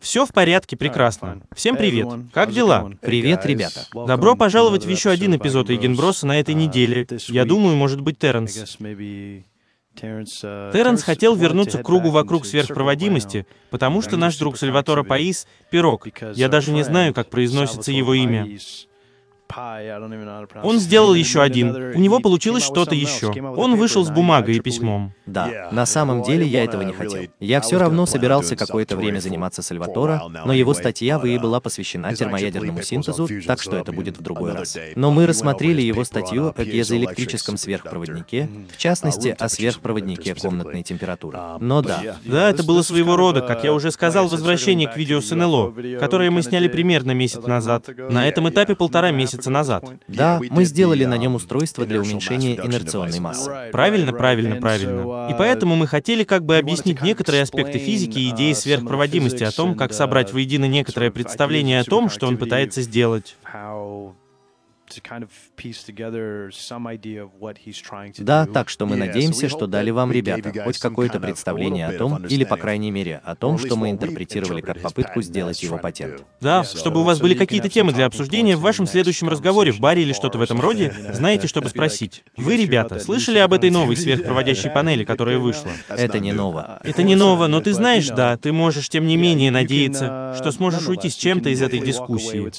[0.00, 1.42] Все в порядке, прекрасно.
[1.54, 2.08] Всем привет.
[2.32, 2.90] Как дела?
[3.00, 3.86] Привет, ребята.
[4.06, 7.06] Добро пожаловать в еще один эпизод Эйгенброса на этой неделе.
[7.28, 8.76] Я думаю, может быть, Терренс.
[10.00, 16.06] Терренс хотел вернуться к кругу вокруг сверхпроводимости, потому что наш друг Сальватора Паис— пирог.
[16.34, 18.46] Я даже не знаю, как произносится его имя.
[20.62, 21.94] Он сделал еще один.
[21.94, 23.28] У него получилось что-то еще.
[23.56, 25.12] Он вышел с бумагой и письмом.
[25.26, 27.30] Да, на самом деле я этого не хотел.
[27.40, 32.14] Я все равно собирался какое-то время заниматься Сальватора, но его статья в ИИ была посвящена
[32.14, 34.76] термоядерному синтезу, так что это будет в другой раз.
[34.96, 41.38] Но мы рассмотрели его статью о пьезоэлектрическом сверхпроводнике, в частности, о сверхпроводнике комнатной температуры.
[41.60, 42.16] Но да.
[42.24, 46.30] Да, это было своего рода, как я уже сказал, возвращение к видео с НЛО, которое
[46.30, 47.88] мы сняли примерно месяц назад.
[47.96, 49.84] На этом этапе полтора месяца месяца назад.
[50.08, 53.50] Да, мы сделали на нем устройство для уменьшения инерционной массы.
[53.72, 55.28] Правильно, правильно, правильно.
[55.30, 59.74] И поэтому мы хотели как бы объяснить некоторые аспекты физики и идеи сверхпроводимости, о том,
[59.74, 63.36] как собрать воедино некоторое представление о том, что он пытается сделать.
[68.18, 72.44] Да, так что мы надеемся, что дали вам, ребята, хоть какое-то представление о том, или,
[72.44, 76.22] по крайней мере, о том, что мы интерпретировали как попытку сделать его патент.
[76.40, 80.02] Да, чтобы у вас были какие-то темы для обсуждения в вашем следующем разговоре в баре
[80.02, 82.24] или что-то в этом роде, знаете, чтобы спросить.
[82.36, 85.70] Вы, ребята, слышали об этой новой сверхпроводящей панели, которая вышла?
[85.88, 86.80] Это не ново.
[86.84, 90.86] Это не ново, но ты знаешь, да, ты можешь, тем не менее, надеяться, что сможешь
[90.88, 92.50] уйти с чем-то из этой дискуссии.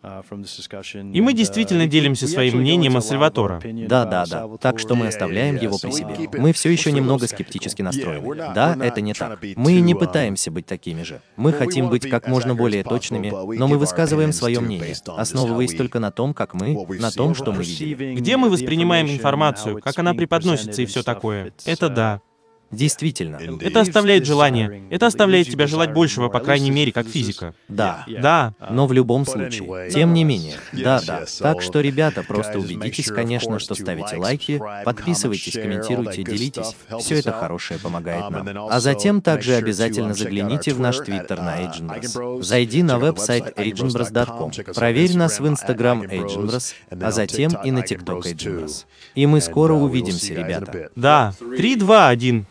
[0.00, 3.60] И мы действительно делимся своим мнением о Сальватора.
[3.88, 4.48] Да, да, да.
[4.60, 6.28] Так что мы оставляем его при себе.
[6.38, 8.52] Мы все еще немного скептически настроены.
[8.54, 9.40] Да, это не так.
[9.56, 11.20] Мы не пытаемся быть такими же.
[11.36, 16.12] Мы хотим быть как можно более точными, но мы высказываем свое мнение, основываясь только на
[16.12, 18.14] том, как мы, на том, что мы видим.
[18.14, 21.52] Где мы воспринимаем информацию, как она преподносится и все такое.
[21.64, 22.20] Это да.
[22.70, 23.38] Действительно.
[23.60, 24.82] Это оставляет желание.
[24.90, 27.54] Это оставляет тебя желать большего, по крайней мере, как физика.
[27.68, 28.04] Да.
[28.08, 28.54] Да.
[28.70, 29.90] Но в любом случае.
[29.90, 30.56] Тем не менее.
[30.72, 31.24] Да, да.
[31.38, 36.76] Так что, ребята, просто убедитесь, конечно, что ставите лайки, подписывайтесь, комментируйте, делитесь.
[37.00, 38.68] Все это хорошее помогает нам.
[38.70, 42.42] А затем также обязательно загляните в наш твиттер на Agenbros.
[42.42, 44.74] Зайди на веб-сайт agenbros.com.
[44.74, 48.84] Проверь нас в Instagram Agenbros, а затем и на TikTok Agenbros.
[49.14, 50.90] И мы скоро увидимся, ребята.
[50.94, 51.32] Да.
[51.56, 52.46] Три, два, один.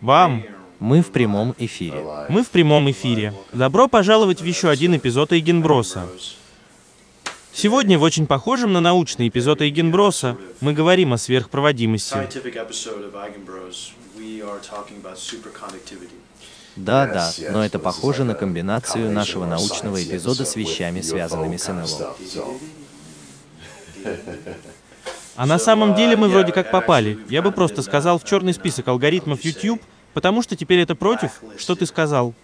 [0.00, 0.42] Вам.
[0.80, 2.02] Мы в прямом эфире.
[2.28, 3.34] Мы в прямом эфире.
[3.52, 6.08] Добро пожаловать в еще один эпизод Эйгенброса.
[7.52, 12.14] Сегодня в очень похожем на научный эпизод Эйгенброса мы говорим о сверхпроводимости.
[16.76, 22.16] Да, да, но это похоже на комбинацию нашего научного эпизода с вещами, связанными с НЛО.
[25.40, 27.18] А на самом деле мы вроде как попали.
[27.30, 29.80] Я бы просто сказал в черный список алгоритмов YouTube,
[30.12, 32.34] потому что теперь это против, что ты сказал.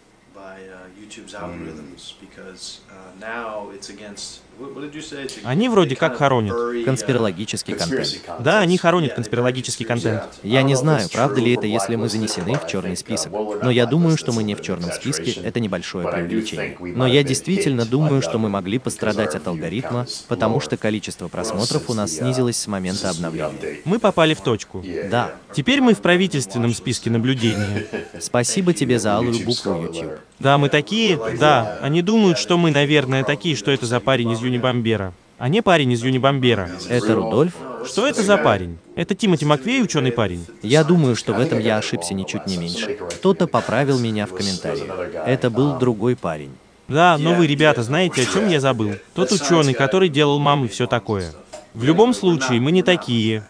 [5.44, 6.84] Они вроде как хоронят.
[6.84, 8.20] Конспирологический контент.
[8.40, 10.22] Да, они хоронят конспирологический контент.
[10.42, 13.32] Я не знаю, правда ли это, если мы занесены в черный список.
[13.32, 16.76] Но я думаю, что мы не в черном списке, это небольшое преувеличение.
[16.80, 21.94] Но я действительно думаю, что мы могли пострадать от алгоритма, потому что количество просмотров у
[21.94, 23.80] нас снизилось с момента обновления.
[23.84, 24.84] Мы попали в точку.
[25.10, 25.34] Да.
[25.52, 27.86] Теперь мы в правительственном списке наблюдения.
[28.20, 30.20] Спасибо тебе за алую букву, YouTube.
[30.38, 31.78] Да, мы такие, да.
[31.80, 35.12] Они думают, что мы, наверное, такие, что это за парень из Юнибомбера.
[35.38, 36.70] А не парень из Юнибомбера.
[36.88, 37.54] Это Рудольф?
[37.86, 38.78] Что это за парень?
[38.96, 40.44] Это Тимоти Маквей, ученый парень?
[40.62, 42.98] Я думаю, что в этом я ошибся ничуть не меньше.
[43.18, 44.88] Кто-то поправил меня в комментариях.
[45.26, 46.52] Это был другой парень.
[46.88, 48.94] Да, но вы, ребята, знаете, о чем я забыл?
[49.14, 51.32] Тот ученый, который делал мамы все такое.
[51.74, 53.44] В любом случае, мы не такие.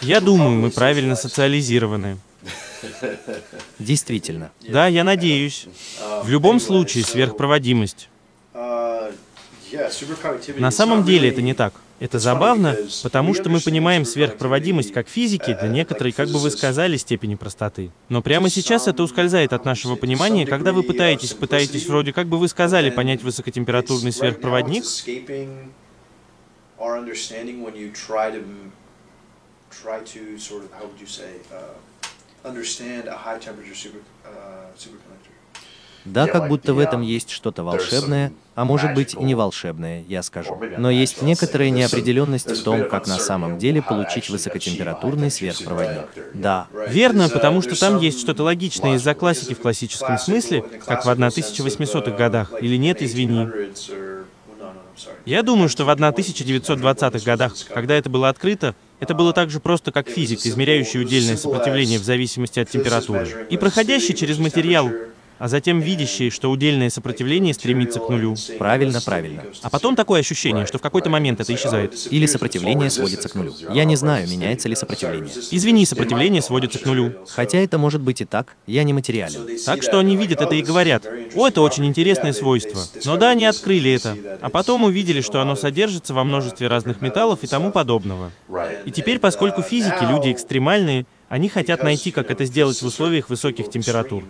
[0.00, 2.18] Я думаю, мы правильно социализированы.
[3.78, 4.50] Действительно.
[4.68, 5.66] Да, я надеюсь.
[6.22, 8.08] В любом случае, сверхпроводимость.
[10.58, 11.74] На самом деле это не так.
[12.02, 16.96] Это забавно, потому что мы понимаем сверхпроводимость как физики до некоторой, как бы вы сказали,
[16.96, 17.92] степени простоты.
[18.08, 22.38] Но прямо сейчас это ускользает от нашего понимания, когда вы пытаетесь, пытаетесь вроде, как бы
[22.38, 24.82] вы сказали, понять высокотемпературный сверхпроводник.
[36.04, 40.22] Да, как будто в этом есть что-то волшебное, а может быть и не волшебное, я
[40.22, 40.60] скажу.
[40.76, 46.06] Но есть некоторая неопределенность в том, как на самом деле получить высокотемпературный сверхпроводник.
[46.34, 46.66] Да.
[46.88, 52.10] Верно, потому что там есть что-то логичное из-за классики в классическом смысле, как в 1800-х
[52.16, 52.52] годах.
[52.60, 53.48] Или нет, извини.
[55.24, 59.90] Я думаю, что в 1920-х годах, когда это было открыто, Это было так же просто,
[59.90, 63.48] как физик, измеряющий удельное сопротивление в зависимости от температуры.
[63.50, 64.92] И проходящий через материал
[65.42, 68.36] а затем видящий, что удельное сопротивление стремится к нулю.
[68.58, 69.42] Правильно, правильно.
[69.62, 71.94] А потом такое ощущение, что в какой-то момент это исчезает.
[72.12, 73.52] Или сопротивление сводится к нулю.
[73.72, 75.32] Я не знаю, меняется ли сопротивление.
[75.50, 77.14] Извини, сопротивление сводится к нулю.
[77.28, 79.58] Хотя это может быть и так, я не материален.
[79.66, 81.04] Так что они видят это и говорят,
[81.34, 82.80] о, это очень интересное свойство.
[83.04, 84.16] Но да, они открыли это.
[84.40, 88.30] А потом увидели, что оно содержится во множестве разных металлов и тому подобного.
[88.84, 93.70] И теперь, поскольку физики люди экстремальные, они хотят найти, как это сделать в условиях высоких
[93.70, 94.22] температур.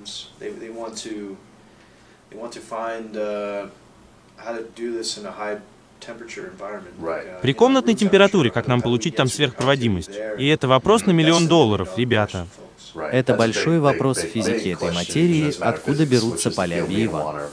[7.43, 10.13] При комнатной температуре, как нам получить там сверхпроводимость?
[10.39, 12.47] И это вопрос на миллион долларов, ребята.
[12.95, 17.51] Это большой вопрос в физике этой материи, откуда берутся поля Виева.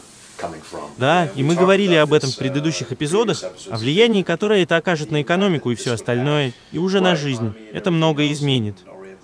[0.98, 5.24] Да, и мы говорили об этом в предыдущих эпизодах, о влиянии, которое это окажет на
[5.24, 7.52] экономику и все остальное, и уже на жизнь.
[7.74, 8.76] Это многое изменит.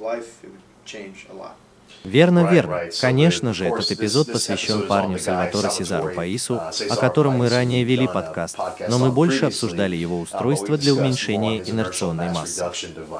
[0.05, 1.54] life, it would change a lot.
[2.05, 2.81] Верно, верно.
[3.01, 8.57] Конечно же, этот эпизод посвящен парню Сальваторе Сезару Паису, о котором мы ранее вели подкаст,
[8.87, 12.63] но мы больше обсуждали его устройство для уменьшения инерционной массы.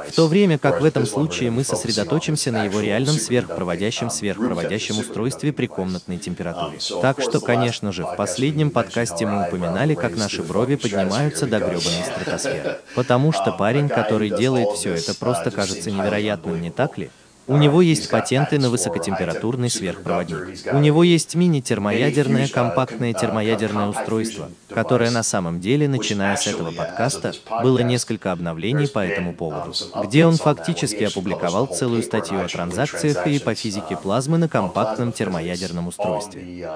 [0.07, 5.51] В то время как в этом случае мы сосредоточимся на его реальном сверхпроводящем сверхпроводящем устройстве
[5.51, 6.77] при комнатной температуре.
[7.01, 12.03] Так что, конечно же, в последнем подкасте мы упоминали, как наши брови поднимаются до гребаной
[12.05, 12.77] стратосферы.
[12.93, 17.09] Потому что парень, который делает все это, просто кажется невероятным, не так ли?
[17.47, 20.73] У него есть патенты на высокотемпературный сверхпроводник.
[20.73, 27.33] У него есть мини-термоядерное компактное термоядерное устройство, которое на самом деле, начиная с этого подкаста,
[27.61, 33.39] было несколько обновлений по этому поводу, где он фактически опубликовал целую статью о транзакциях и
[33.39, 36.67] по физике плазмы на компактном термоядерном устройстве.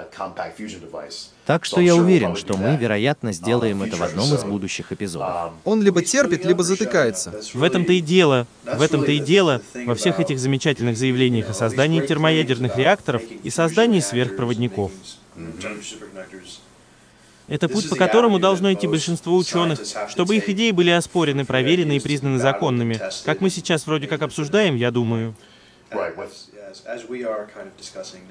[1.50, 5.54] Так что я уверен, что мы, вероятно, сделаем это в одном из будущих эпизодов.
[5.66, 7.42] Он либо терпит, либо затыкается.
[7.56, 8.46] В этом-то и дело.
[8.64, 9.60] В этом-то и дело.
[9.74, 14.92] Во всех этих замечательных заявлениях о создании термоядерных реакторов и создании сверхпроводников.
[17.48, 22.00] Это путь, по которому должно идти большинство ученых, чтобы их идеи были оспорены, проверены и
[22.00, 23.02] признаны законными.
[23.26, 25.34] Как мы сейчас вроде как обсуждаем, я думаю.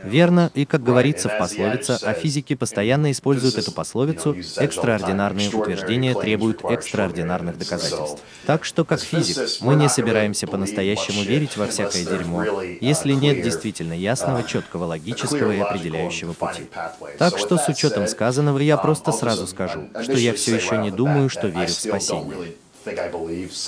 [0.02, 6.64] Верно, и как говорится в пословице, а физики постоянно используют эту пословицу, экстраординарные утверждения требуют
[6.64, 8.22] экстраординарных доказательств.
[8.46, 13.93] Так что, как физик, мы не собираемся по-настоящему верить во всякое дерьмо, если нет действительно
[13.93, 16.69] ясного, четкого, логического и определяющего пути.
[17.19, 21.28] Так что, с учетом сказанного, я просто сразу скажу, что я все еще не думаю,
[21.28, 22.55] что верю в спасение.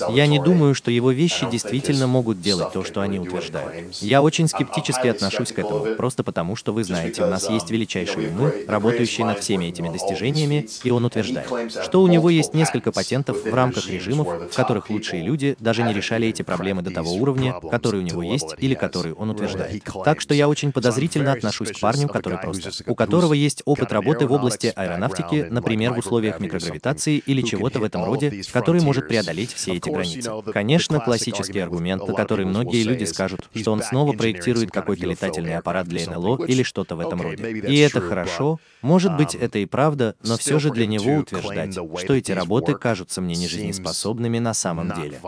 [0.09, 3.95] Я не думаю, что его вещи действительно могут делать то, что они утверждают.
[4.01, 8.29] Я очень скептически отношусь к этому, просто потому, что вы знаете, у нас есть величайшие
[8.29, 11.49] умы, работающие над всеми этими достижениями, и он утверждает,
[11.83, 15.93] что у него есть несколько патентов в рамках режимов, в которых лучшие люди даже не
[15.93, 19.83] решали эти проблемы до того уровня, который у него есть или который он утверждает.
[20.03, 24.27] Так что я очень подозрительно отношусь к парню, который просто, у которого есть опыт работы
[24.27, 29.53] в области аэронавтики, например, в условиях микрогравитации или чего-то в этом роде, который может преодолеть
[29.53, 30.31] все эти границы.
[30.53, 35.87] Конечно, классический аргумент, на который многие люди скажут, что он снова проектирует какой-то летательный аппарат
[35.87, 37.49] для НЛО или что-то в этом роде.
[37.67, 42.13] И это хорошо, может быть, это и правда, но все же для него утверждать, что
[42.13, 45.19] эти работы кажутся мне нежизнеспособными на самом деле.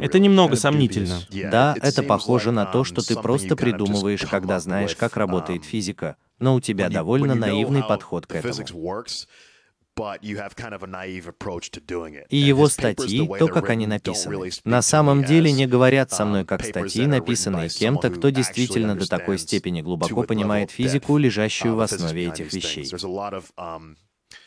[0.00, 1.20] Это немного сомнительно.
[1.30, 6.54] Да, это похоже на то, что ты просто придумываешь, когда знаешь, как работает физика, но
[6.54, 8.66] у тебя довольно наивный подход к этому.
[12.28, 16.64] И его статьи, то, как они написаны, на самом деле не говорят со мной как
[16.64, 22.52] статьи, написанные кем-то, кто действительно до такой степени глубоко понимает физику, лежащую в основе этих
[22.52, 22.90] вещей.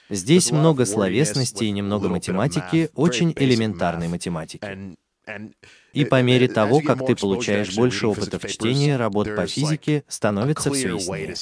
[0.10, 4.98] Здесь много словесности и немного математики, очень элементарной математики.
[5.94, 10.72] И по мере того, как ты получаешь больше опыта в чтении работ по физике, становится
[10.72, 11.36] все яснее.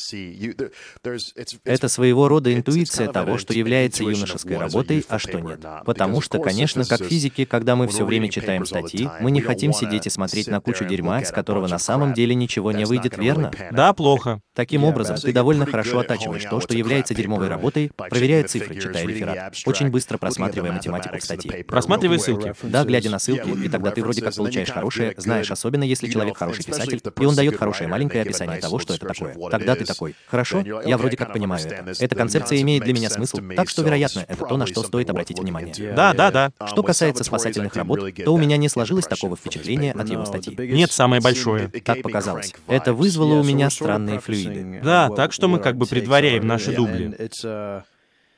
[1.63, 5.59] Это своего рода интуиция того, что является юношеской работой, а что нет.
[5.85, 10.07] Потому что, конечно, как физики, когда мы все время читаем статьи, мы не хотим сидеть
[10.07, 13.51] и смотреть на кучу дерьма, с которого на самом деле ничего не выйдет, верно?
[13.71, 14.41] Да, плохо.
[14.53, 19.55] Таким образом, ты довольно хорошо оттачиваешь то, что является дерьмовой работой, проверяя цифры, читая реферат,
[19.65, 21.63] очень быстро просматривая математику в статье.
[21.63, 22.53] Просматривая ссылки.
[22.63, 26.37] Да, глядя на ссылки, и тогда ты вроде как получаешь хорошее, знаешь, особенно если человек
[26.37, 29.35] хороший писатель, и он дает хорошее маленькое описание того, что это такое.
[29.49, 31.93] Тогда ты такой, хорошо, я вроде как понимаю это.
[32.03, 35.39] Эта концепция имеет для меня смысл, так что, вероятно, это то, на что стоит обратить
[35.39, 35.93] внимание.
[35.95, 36.51] Да, да, да.
[36.67, 40.55] Что касается спасательных работ, то у меня не сложилось такого впечатления от его статьи.
[40.57, 41.69] Нет, самое большое.
[41.83, 42.53] Так показалось.
[42.67, 44.81] Это вызвало у меня странные флюиды.
[44.83, 47.15] Да, так что мы как бы предваряем наши дубли.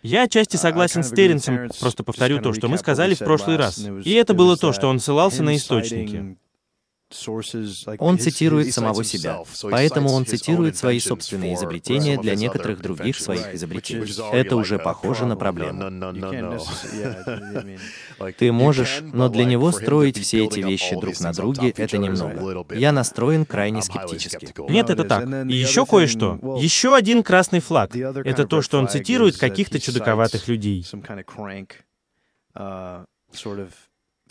[0.02, 3.86] Я отчасти согласен с Терренсом, просто повторю то, что мы сказали в прошлый раз.
[4.06, 6.38] И это было то, что он ссылался на источники.
[7.98, 14.14] Он цитирует самого себя, поэтому он цитирует свои собственные изобретения для некоторых других своих изобретений.
[14.32, 15.90] Это уже похоже на проблему.
[18.38, 22.66] Ты можешь, но для него строить все эти вещи друг на друге— это немного.
[22.76, 24.54] Я настроен крайне скептически.
[24.70, 25.28] Нет, это так.
[25.50, 26.58] И еще кое-что.
[26.60, 27.96] Еще один красный флаг.
[27.96, 30.86] Это то, что он цитирует каких-то чудаковатых людей.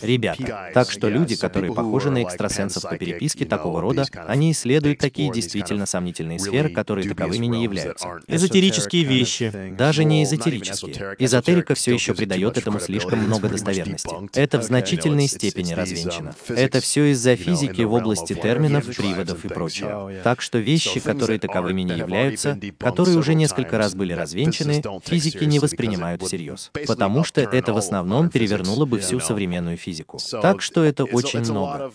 [0.00, 5.32] Ребята, так что люди, которые похожи на экстрасенсов по переписке такого рода, они исследуют такие
[5.32, 8.20] действительно сомнительные сферы, которые таковыми не являются.
[8.28, 9.52] Эзотерические вещи.
[9.76, 11.16] Даже не эзотерические.
[11.18, 14.14] Эзотерика все еще придает этому слишком много достоверности.
[14.38, 16.34] Это в значительной степени развенчано.
[16.48, 20.12] Это все из-за физики в области терминов, приводов и прочего.
[20.22, 25.58] Так что вещи, которые таковыми не являются, которые уже несколько раз были развенчаны, физики не
[25.58, 26.70] воспринимают всерьез.
[26.86, 30.18] Потому что это в основном перевернуло бы всю современную физику физику.
[30.42, 31.90] Так что это очень много.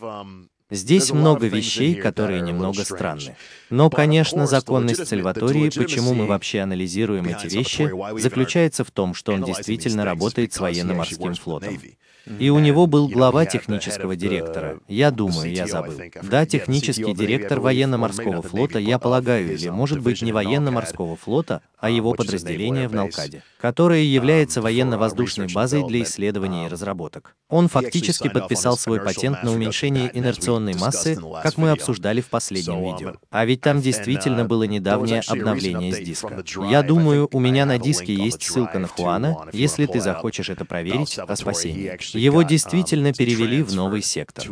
[0.69, 3.35] Здесь много вещей, которые немного странны.
[3.69, 9.43] Но, конечно, законность Сальватории, почему мы вообще анализируем эти вещи, заключается в том, что он
[9.43, 11.79] действительно работает с военно-морским флотом.
[12.25, 14.79] И у него был глава технического директора.
[14.87, 15.99] Я думаю, я забыл.
[16.21, 22.13] Да, технический директор военно-морского флота, я полагаю, или, может быть, не военно-морского флота, а его
[22.13, 27.35] подразделение в Налкаде, которое является военно-воздушной базой для исследований и разработок.
[27.49, 33.15] Он фактически подписал свой патент на уменьшение инерционной массы, как мы обсуждали в последнем видео.
[33.31, 36.41] А ведь там действительно было недавнее обновление с диска.
[36.69, 41.19] Я думаю, у меня на диске есть ссылка на Хуана, если ты захочешь это проверить,
[41.19, 41.97] о спасении.
[42.13, 44.45] Его действительно перевели в новый сектор.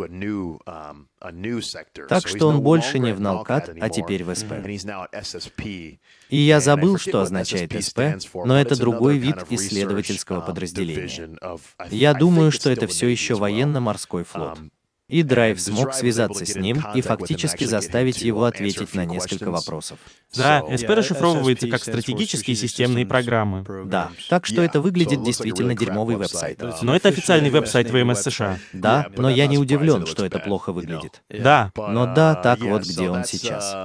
[2.09, 4.53] Так что он больше не в Налкат, а теперь в СП.
[6.29, 7.99] И я забыл, что означает СП,
[8.45, 11.37] но это другой вид исследовательского подразделения.
[11.89, 14.59] Я думаю, что это все еще военно-морской флот.
[15.11, 19.99] И Драйв смог связаться с ним и фактически заставить его ответить на несколько вопросов.
[20.35, 23.65] Да, СП расшифровывается как стратегические системные программы.
[23.85, 26.63] Да, так что это выглядит действительно дерьмовый веб-сайт.
[26.81, 28.57] Но это официальный веб-сайт ВМС США.
[28.71, 31.21] Да, но я не удивлен, что это плохо выглядит.
[31.29, 31.71] Да.
[31.75, 33.75] Но да, так вот где он сейчас.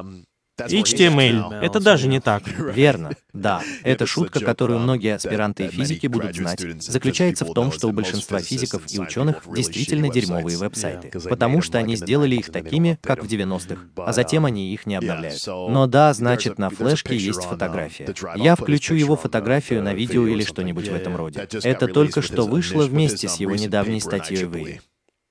[0.59, 1.61] HTML.
[1.61, 2.43] Это даже не так.
[2.75, 3.13] Верно.
[3.33, 3.63] Да.
[3.83, 8.41] Эта шутка, которую многие аспиранты и физики будут знать, заключается в том, что у большинства
[8.41, 13.81] физиков и ученых действительно дерьмовые веб-сайты, потому что они сделали их такими, как в 90-х,
[13.97, 15.43] а затем они их не обновляют.
[15.47, 18.15] Но да, значит, на флешке есть фотография.
[18.37, 21.47] Я включу его фотографию на видео или что-нибудь в этом роде.
[21.63, 24.57] Это только что вышло вместе с его недавней статьей в.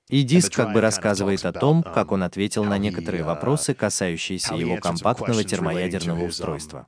[0.08, 4.76] И диск как бы рассказывает о том, как он ответил на некоторые вопросы, касающиеся его
[4.76, 6.86] компактного термоядерного устройства.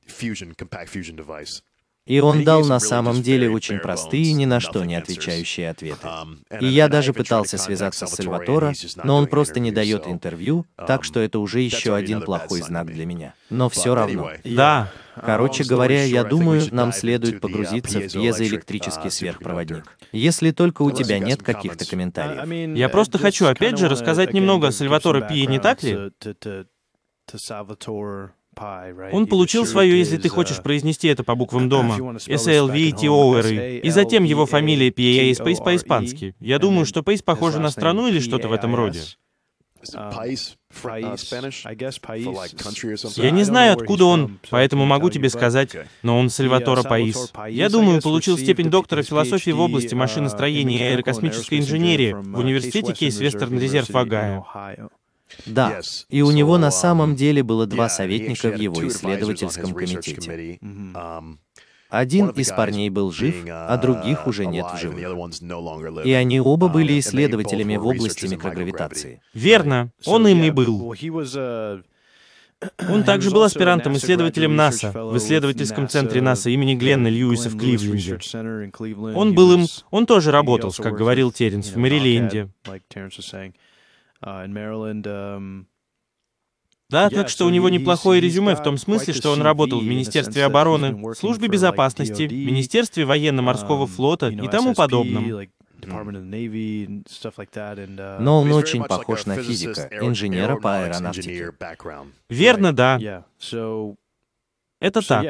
[2.05, 6.07] И он дал на самом деле очень простые, ни на что не отвечающие ответы.
[6.59, 8.73] И я даже пытался связаться с Сальватора,
[9.03, 13.05] но он просто не дает интервью, так что это уже еще один плохой знак для
[13.05, 13.35] меня.
[13.51, 14.31] Но все равно.
[14.43, 14.91] Да.
[15.23, 19.97] Короче говоря, я думаю, нам следует погрузиться в пьезоэлектрический сверхпроводник.
[20.11, 22.77] Если только у тебя нет каких-то комментариев.
[22.77, 26.11] Я просто хочу опять же рассказать немного о Сальваторе Пие, не так ли?
[29.11, 34.45] Он получил свое, если ты хочешь произнести это по буквам дома, SLVTOR, и затем его
[34.45, 36.35] фамилия PA Space по-испански.
[36.39, 38.99] Я думаю, что Пейс похоже на страну или что-то в этом роде.
[43.15, 47.31] Я не знаю, откуда он, поэтому могу тебе сказать, но он Сальватора Паис.
[47.49, 53.19] Я думаю, получил степень доктора философии в области машиностроения и аэрокосмической инженерии в университете Кейс
[53.19, 54.45] Вестерн Резерв Огайо.
[55.45, 60.59] Да, и у него на самом деле было два советника в его исследовательском комитете.
[61.89, 66.05] Один из парней был жив, а других уже нет в живых.
[66.05, 69.21] И они оба были исследователями в области микрогравитации.
[69.33, 70.95] Верно, он им и был.
[72.89, 78.19] Он также был аспирантом-исследователем НАСА в исследовательском центре НАСА имени Гленна Льюиса в Кливленде.
[79.15, 79.65] Он был им...
[79.91, 82.49] Он тоже работал, как говорил Теренс, в Мэриленде.
[86.89, 90.43] Да, так что у него неплохое резюме в том смысле, что он работал в Министерстве
[90.45, 95.47] обороны, Службе безопасности, Министерстве военно-морского флота и тому подобном.
[98.19, 101.53] Но он очень похож на физика, инженера по аэронавтике.
[102.29, 103.23] Верно, да.
[104.81, 105.25] Это так.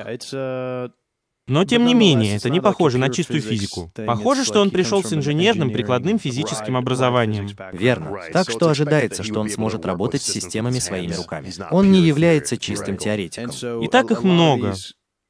[1.49, 3.91] Но, тем не менее, это не похоже на чистую физику.
[4.05, 7.49] Похоже, что он пришел с инженерным прикладным физическим образованием.
[7.73, 8.19] Верно.
[8.31, 11.51] Так что ожидается, что он сможет работать с системами своими руками.
[11.71, 13.51] Он не является чистым теоретиком.
[13.81, 14.75] И так их много.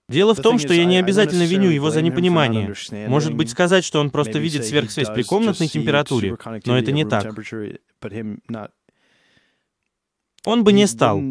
[0.10, 2.74] Дело в том, что я не обязательно виню его за непонимание.
[3.08, 7.34] Может быть, сказать, что он просто видит сверхсвязь при комнатной температуре, но это не так.
[10.46, 11.22] Он бы не стал.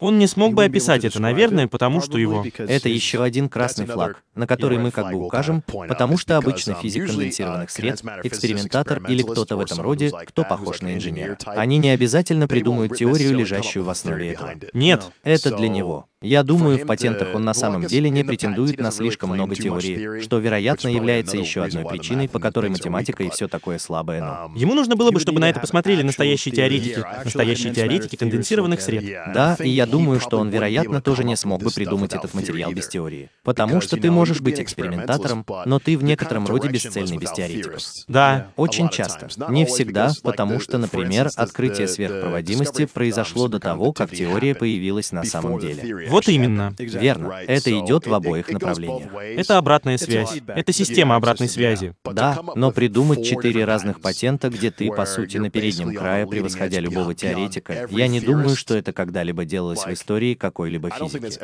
[0.00, 2.44] Он не смог бы описать это, наверное, потому что его...
[2.58, 7.06] Это еще один красный флаг, на который мы как бы укажем, потому что обычно физик
[7.06, 11.38] конденсированных сред, экспериментатор или кто-то в этом роде, кто похож на инженера.
[11.46, 14.54] Они не обязательно придумают теорию, лежащую в основе этого.
[14.72, 15.10] Нет.
[15.22, 16.08] Это для него.
[16.24, 20.38] Я думаю, в патентах он на самом деле не претендует на слишком много теории, что,
[20.38, 24.52] вероятно, является еще одной причиной, по которой математика и все такое слабое, но...
[24.56, 29.04] Ему нужно было бы, чтобы на это посмотрели настоящие теоретики, настоящие теоретики конденсированных сред.
[29.34, 32.88] Да, и я думаю, что он, вероятно, тоже не смог бы придумать этот материал без
[32.88, 33.28] теории.
[33.42, 37.82] Потому что ты можешь быть экспериментатором, но ты в некотором роде бесцельный без теоретиков.
[38.08, 38.48] Да.
[38.56, 39.28] Очень часто.
[39.50, 45.58] Не всегда, потому что, например, открытие сверхпроводимости произошло до того, как теория появилась на самом
[45.58, 46.08] деле.
[46.14, 46.74] Вот именно.
[46.78, 47.32] Верно.
[47.46, 49.12] Это идет в обоих направлениях.
[49.36, 50.40] Это обратная связь.
[50.46, 51.94] Это система обратной связи.
[52.04, 57.14] Да, но придумать четыре разных патента, где ты, по сути, на переднем крае, превосходя любого
[57.14, 61.38] теоретика, я не думаю, что это когда-либо делалось в истории какой-либо физики.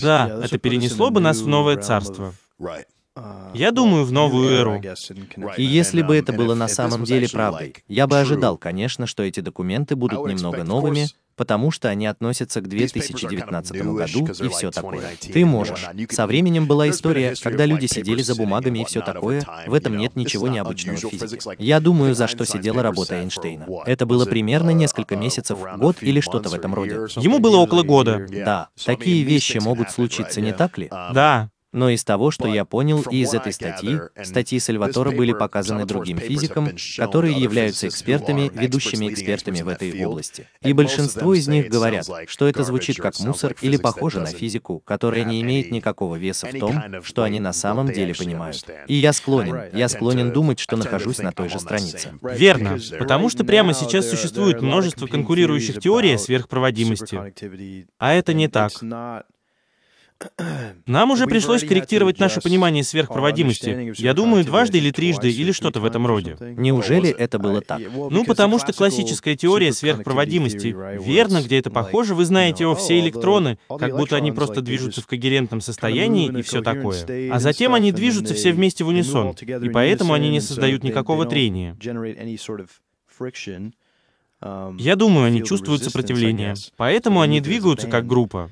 [0.00, 2.34] Да, это перенесло бы нас в новое царство.
[3.54, 4.82] Я думаю, в новую эру.
[5.56, 9.40] И если бы это было на самом деле правдой, я бы ожидал, конечно, что эти
[9.40, 11.06] документы будут немного новыми,
[11.36, 15.02] потому что они относятся к 2019 году и все такое.
[15.20, 15.86] Ты можешь.
[16.10, 19.42] Со временем была история, когда люди сидели за бумагами и все такое.
[19.66, 21.56] В этом нет ничего необычного в физике.
[21.58, 23.66] Я думаю, за что сидела работа Эйнштейна.
[23.86, 26.94] Это было примерно несколько месяцев, год или что-то в этом роде.
[27.16, 28.26] Ему было около года.
[28.28, 30.88] Да, такие вещи могут случиться, не так ли?
[30.90, 31.50] Да.
[31.76, 36.16] Но из того, что я понял и из этой статьи, статьи Сальватора были показаны другим
[36.16, 40.48] физикам, которые являются экспертами, ведущими экспертами в этой области.
[40.62, 45.24] И большинство из них говорят, что это звучит как мусор или похоже на физику, которая
[45.24, 48.64] не имеет никакого веса в том, что они на самом деле понимают.
[48.86, 52.14] И я склонен, я склонен думать, что нахожусь на той же странице.
[52.22, 57.34] Верно, потому что прямо сейчас существует множество конкурирующих теорий о сверхпроводимости.
[57.98, 58.72] А это не так.
[60.86, 63.92] Нам уже пришлось корректировать наше понимание сверхпроводимости.
[64.00, 66.36] Я думаю, дважды или трижды, или что-то в этом роде.
[66.40, 67.80] Неужели это было так?
[67.80, 70.74] Ну, потому что классическая теория сверхпроводимости,
[71.04, 75.06] верно, где это похоже, вы знаете, о, все электроны, как будто они просто движутся в
[75.06, 77.30] когерентном состоянии и все такое.
[77.30, 81.76] А затем они движутся все вместе в унисон, и поэтому они не создают никакого трения.
[84.78, 88.50] Я думаю, они чувствуют сопротивление, поэтому они двигаются как группа.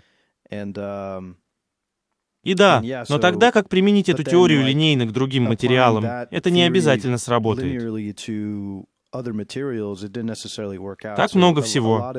[2.45, 7.19] И да, но тогда как применить эту теорию линейно к другим материалам, это не обязательно
[7.19, 7.83] сработает.
[11.17, 12.13] Так много всего.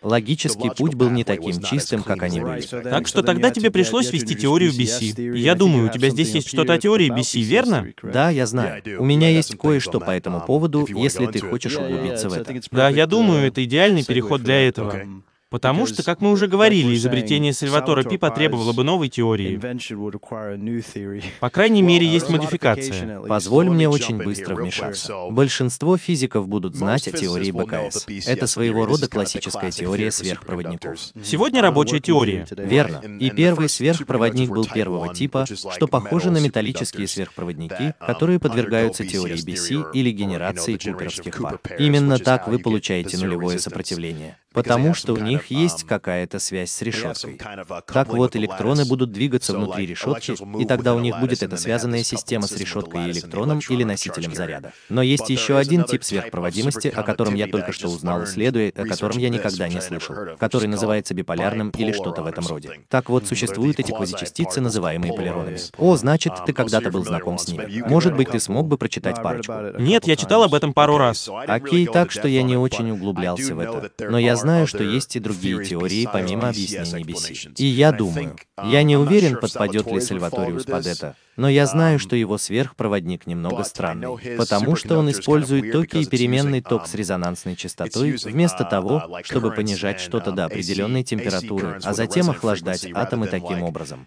[0.00, 2.60] Логический путь был не таким чистым, как они были.
[2.60, 5.36] Так что тогда тебе пришлось ввести теорию BC.
[5.36, 7.92] Я думаю, у тебя здесь есть что-то о теории BC, верно?
[8.02, 8.82] Да, я знаю.
[8.98, 12.60] У меня есть кое-что по этому поводу, если ты хочешь углубиться в это.
[12.70, 15.02] Да, я думаю, это идеальный переход для этого.
[15.50, 19.58] Потому что, как мы уже говорили, изобретение Сальватора Пи потребовало бы новой теории.
[21.40, 23.20] По крайней мере, есть модификация.
[23.20, 25.14] Позволь мне очень быстро вмешаться.
[25.30, 28.06] Большинство физиков будут знать о теории БКС.
[28.26, 30.98] Это своего рода классическая теория сверхпроводников.
[31.22, 32.46] Сегодня рабочая теория.
[32.50, 33.00] Верно.
[33.18, 39.92] И первый сверхпроводник был первого типа, что похоже на металлические сверхпроводники, которые подвергаются теории BC
[39.94, 41.60] или генерации куперовских пар.
[41.78, 47.40] Именно так вы получаете нулевое сопротивление потому что у них есть какая-то связь с решеткой.
[47.86, 52.46] Так вот, электроны будут двигаться внутри решетки, и тогда у них будет эта связанная система
[52.46, 54.72] с решеткой и электроном или носителем заряда.
[54.88, 59.18] Но есть еще один тип сверхпроводимости, о котором я только что узнал, исследуя, о котором
[59.18, 62.80] я никогда не слышал, который называется биполярным или что-то в этом роде.
[62.88, 65.58] Так вот, существуют эти квазичастицы, называемые полиронами.
[65.78, 67.82] О, значит, ты когда-то был знаком с ними.
[67.88, 69.52] Может быть, ты смог бы прочитать парочку.
[69.78, 71.28] Нет, я читал об этом пару раз.
[71.46, 73.90] Окей, так что я не очень углублялся в это.
[73.98, 77.54] Но я знаю, что есть и другие теории, помимо объяснений BC.
[77.56, 82.16] И я думаю, я не уверен, подпадет ли Сальваториус под это, но я знаю, что
[82.16, 88.16] его сверхпроводник немного странный, потому что он использует токи и переменный ток с резонансной частотой,
[88.24, 94.06] вместо того, чтобы понижать что-то до определенной температуры, а затем охлаждать атомы таким образом.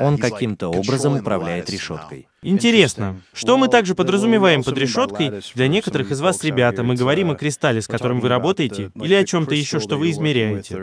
[0.00, 2.28] Он каким-то образом управляет решеткой.
[2.46, 3.20] Интересно.
[3.32, 5.42] Что мы также подразумеваем под решеткой?
[5.56, 9.24] Для некоторых из вас, ребята, мы говорим о кристалле, с которым вы работаете, или о
[9.24, 10.76] чем-то еще, что вы измеряете.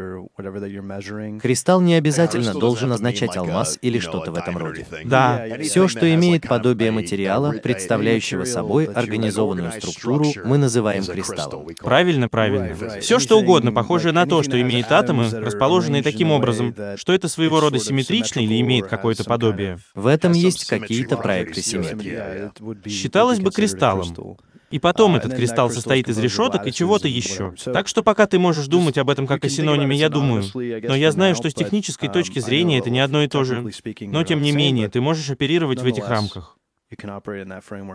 [1.41, 4.85] Кристалл не обязательно должен означать алмаз или что-то в этом роде.
[5.05, 5.45] Да.
[5.61, 11.67] Все, что имеет подобие материала, представляющего собой организованную структуру, мы называем кристаллом.
[11.79, 12.99] Правильно, правильно.
[12.99, 17.61] Все, что угодно, похожее на то, что имеет атомы, расположенные таким образом, что это своего
[17.61, 19.77] рода симметрично или имеет какое-то подобие.
[19.95, 22.89] В этом есть какие-то проекты симметрии.
[22.89, 24.37] Считалось бы кристаллом.
[24.73, 27.53] И потом этот кристалл состоит из решеток и чего-то еще.
[27.65, 30.43] Так что пока ты можешь думать об этом как о синониме, я думаю.
[30.53, 33.63] Но я знаю, что с технической точки зрения это не одно и то же.
[34.01, 36.57] Но тем не менее, ты можешь оперировать в этих рамках.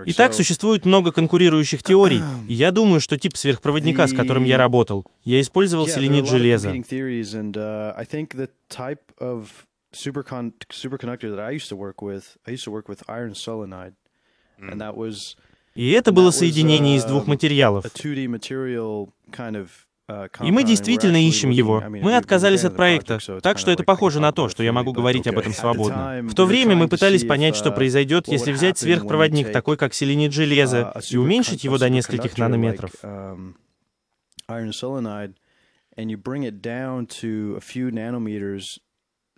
[0.07, 5.05] Итак, существует много конкурирующих теорий, и я думаю, что тип сверхпроводника, с которым я работал,
[5.25, 6.73] я использовал селенит железа.
[9.93, 13.95] Superconductor that I used to work with, I used to work with iron selenide,
[14.59, 15.37] and that was
[15.75, 17.85] и это было соединение из двух материалов.
[20.41, 21.85] И мы действительно ищем его.
[21.87, 25.39] Мы отказались от проекта, так что это похоже на то, что я могу говорить об
[25.39, 26.23] этом свободно.
[26.23, 30.95] В то время мы пытались понять, что произойдет, если взять сверхпроводник, такой как селенит железа,
[31.09, 32.91] и уменьшить его до нескольких нанометров.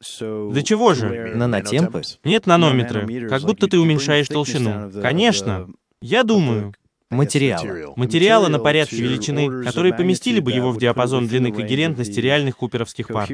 [0.01, 1.33] До чего же?
[1.35, 2.03] Нанотемпы?
[2.25, 3.29] Нет, нанометры.
[3.29, 4.91] Как будто ты уменьшаешь толщину.
[5.03, 5.69] Конечно.
[6.01, 6.73] Я думаю,
[7.11, 7.93] Материалы.
[7.97, 13.29] Материалы на порядке величины, которые поместили бы его в диапазон длины когерентности реальных куперовских пар.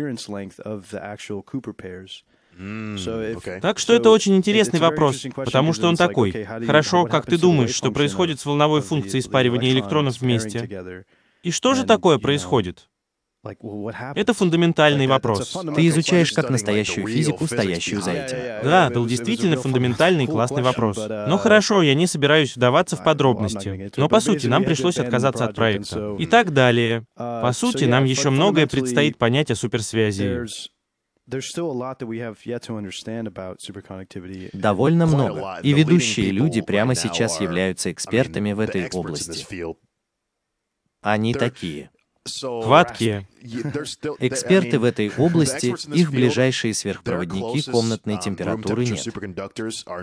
[3.61, 6.33] Так что это очень интересный вопрос, потому что он такой.
[6.65, 11.05] Хорошо, как ты думаешь, что происходит с волновой функцией спаривания электронов вместе?
[11.43, 12.89] И что же такое происходит?
[14.15, 15.57] Это фундаментальный вопрос.
[15.75, 18.37] Ты изучаешь как настоящую физику, стоящую за этим.
[18.65, 20.97] Да, был действительно фундаментальный и классный вопрос.
[20.97, 23.91] Но хорошо, я не собираюсь вдаваться в подробности.
[23.97, 26.17] Но по сути, нам пришлось отказаться от проекта.
[26.19, 27.05] И так далее.
[27.15, 30.47] По сути, нам еще многое предстоит понять о суперсвязи.
[34.53, 35.59] Довольно много.
[35.63, 39.47] И ведущие люди прямо сейчас являются экспертами в этой области.
[41.03, 41.91] Они такие.
[42.65, 43.27] Хваткие.
[44.19, 49.07] Эксперты в этой области, их ближайшие сверхпроводники комнатной температуры нет.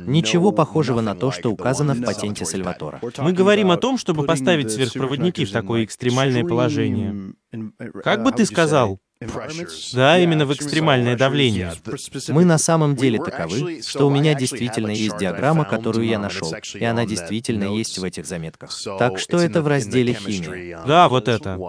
[0.02, 3.00] Ничего похожего на то, что указано в патенте Сальватора.
[3.18, 7.34] Мы говорим о том, чтобы поставить сверхпроводники в такое экстремальное положение.
[8.04, 9.00] Как бы ты сказал,
[9.94, 11.74] да, именно в экстремальное давление.
[12.30, 16.84] Мы на самом деле таковы, что у меня действительно есть диаграмма, которую я нашел, и
[16.84, 18.72] она действительно есть в этих заметках.
[19.00, 20.78] Так что это в разделе химии.
[20.86, 21.60] Да, вот это.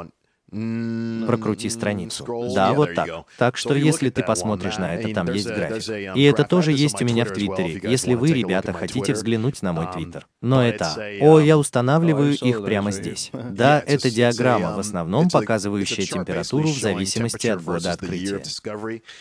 [1.26, 2.24] Прокрути страницу.
[2.54, 3.08] Да, вот так.
[3.38, 6.16] Так что если ты посмотришь на это, там есть график.
[6.16, 9.86] И это тоже есть у меня в Твиттере, если вы, ребята, хотите взглянуть на мой
[9.92, 10.26] Твиттер.
[10.40, 10.94] Но это...
[11.20, 13.30] О, я устанавливаю их прямо здесь.
[13.32, 18.42] Да, это диаграмма, в основном показывающая температуру в зависимости от года открытия.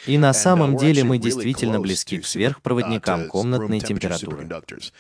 [0.05, 4.47] И на самом деле мы действительно близки к сверхпроводникам комнатной температуры.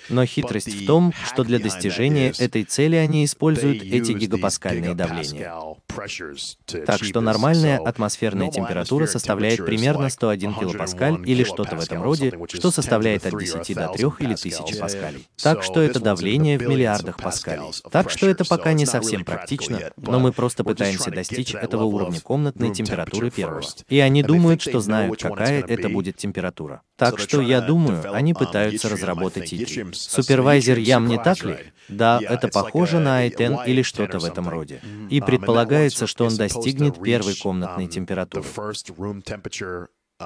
[0.09, 5.53] Но хитрость в том, что для достижения этой цели они используют эти гигапаскальные давления.
[6.85, 12.71] Так что нормальная атмосферная температура составляет примерно 101 килопаскаль или что-то в этом роде, что
[12.71, 15.27] составляет от 10 до 3 или 1000 паскалей.
[15.41, 17.71] Так что это давление в миллиардах паскалей.
[17.91, 22.73] Так что это пока не совсем практично, но мы просто пытаемся достичь этого уровня комнатной
[22.73, 23.63] температуры первого.
[23.89, 26.81] И они думают, что знают, какая это будет температура.
[26.95, 29.93] Так что я думаю, они пытаются разработать идею.
[29.93, 31.57] Супервайзер ям не так ли?
[31.89, 34.81] Да, это похоже на i10 или что-то в этом роде.
[35.09, 38.45] И предполагается, что он достигнет первой комнатной температуры.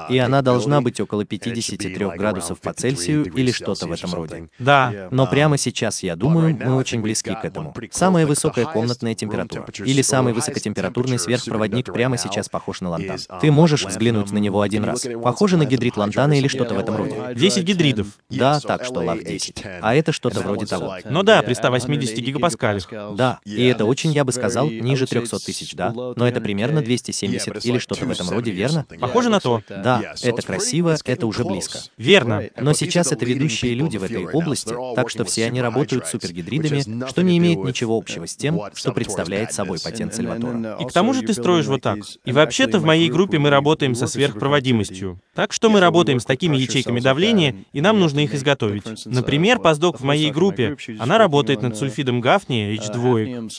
[0.09, 4.49] И она должна быть около 53 градусов по Цельсию или что-то в этом роде.
[4.59, 5.07] Да.
[5.11, 7.73] Но прямо сейчас, я думаю, мы очень близки к этому.
[7.91, 9.65] Самая высокая комнатная температура.
[9.79, 13.19] Или самый высокотемпературный сверхпроводник прямо сейчас похож на лантан.
[13.41, 15.07] Ты можешь взглянуть на него один раз.
[15.23, 17.15] Похоже на гидрид лантана или что-то в этом роде.
[17.35, 18.07] 10 гидридов.
[18.29, 19.63] Да, так что лав 10.
[19.81, 20.95] А это что-то вроде того.
[21.05, 22.87] Ну да, при 180 гигапаскалях.
[23.15, 25.91] Да, и это очень, я бы сказал, ниже 300 тысяч, да?
[25.91, 28.85] Но это примерно 270 или что-то в этом роде, верно?
[28.99, 29.61] Похоже на то.
[29.69, 29.86] Да,
[30.21, 31.79] это красиво, это уже близко.
[31.97, 32.43] Верно.
[32.59, 37.07] Но сейчас это ведущие люди в этой области, так что все они работают с супергидридами,
[37.07, 40.77] что не имеет ничего общего с тем, что представляет собой патент Сальватора.
[40.79, 41.99] И к тому же ты строишь вот так.
[42.25, 45.19] И вообще-то в моей группе мы работаем со сверхпроводимостью.
[45.33, 49.05] Так что мы работаем с такими ячейками давления, и нам нужно их изготовить.
[49.05, 53.57] Например, постдок в моей группе, она работает над сульфидом гафния H2.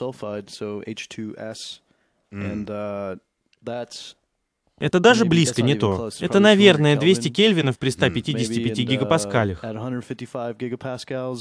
[4.80, 6.10] Это даже близко не то.
[6.20, 9.62] Это, наверное, 200 кельвинов при 155 гигапаскалях.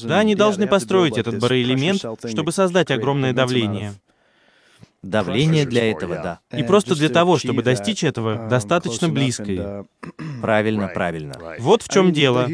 [0.04, 3.94] Да, они должны построить этот бароэлемент, чтобы создать огромное давление.
[5.04, 6.40] Давление для этого, да.
[6.58, 9.86] И просто для того, чтобы достичь этого, достаточно близко.
[10.42, 11.36] Правильно, правильно.
[11.60, 12.48] Вот в чем дело.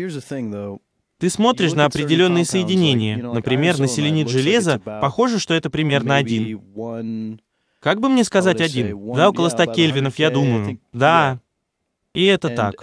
[1.20, 6.60] Ты смотришь на определенные соединения, например, на селенит железа, похоже, что это примерно один.
[7.84, 9.14] Как бы мне сказать один?
[9.14, 10.80] Да, около 100 кельвинов, я думаю.
[10.94, 11.40] Да.
[12.14, 12.76] И это так.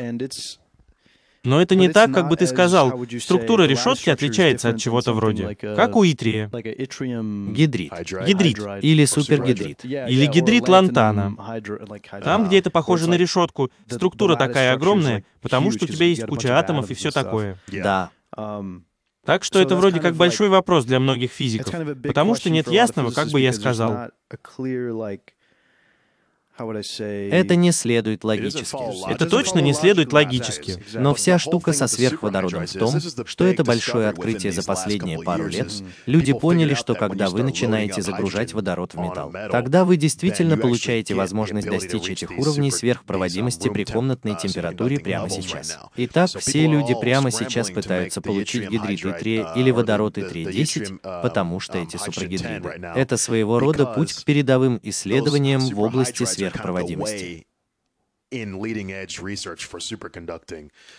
[1.42, 3.06] Но это не так, как бы ты сказал.
[3.18, 5.54] Структура решетки отличается от чего-то вроде.
[5.54, 6.48] Как у итрия.
[6.48, 7.92] Гидрит.
[8.26, 8.58] Гидрит.
[8.82, 9.82] Или супергидрит.
[9.84, 11.34] Или гидрит лантана.
[12.22, 16.58] Там, где это похоже на решетку, структура такая огромная, потому что у тебя есть куча
[16.58, 17.56] атомов и все такое.
[17.68, 18.10] Да.
[19.30, 23.28] Так что это вроде как большой вопрос для многих физиков, потому что нет ясного, как
[23.28, 24.08] бы я сказал.
[26.60, 29.10] Это не следует логически.
[29.10, 30.76] Это точно не следует логически.
[30.92, 35.72] Но вся штука со сверхводородом в том, что это большое открытие за последние пару лет.
[36.06, 41.68] Люди поняли, что когда вы начинаете загружать водород в металл, тогда вы действительно получаете возможность
[41.68, 45.78] достичь этих уровней сверхпроводимости при комнатной температуре прямо сейчас.
[45.96, 51.96] Итак, все люди прямо сейчас пытаются получить гидрид И3 или водород И3-10, потому что эти
[51.96, 57.46] супергидриды— это своего рода путь к передовым исследованиям в области сверхпроводимости сверхпроводимости.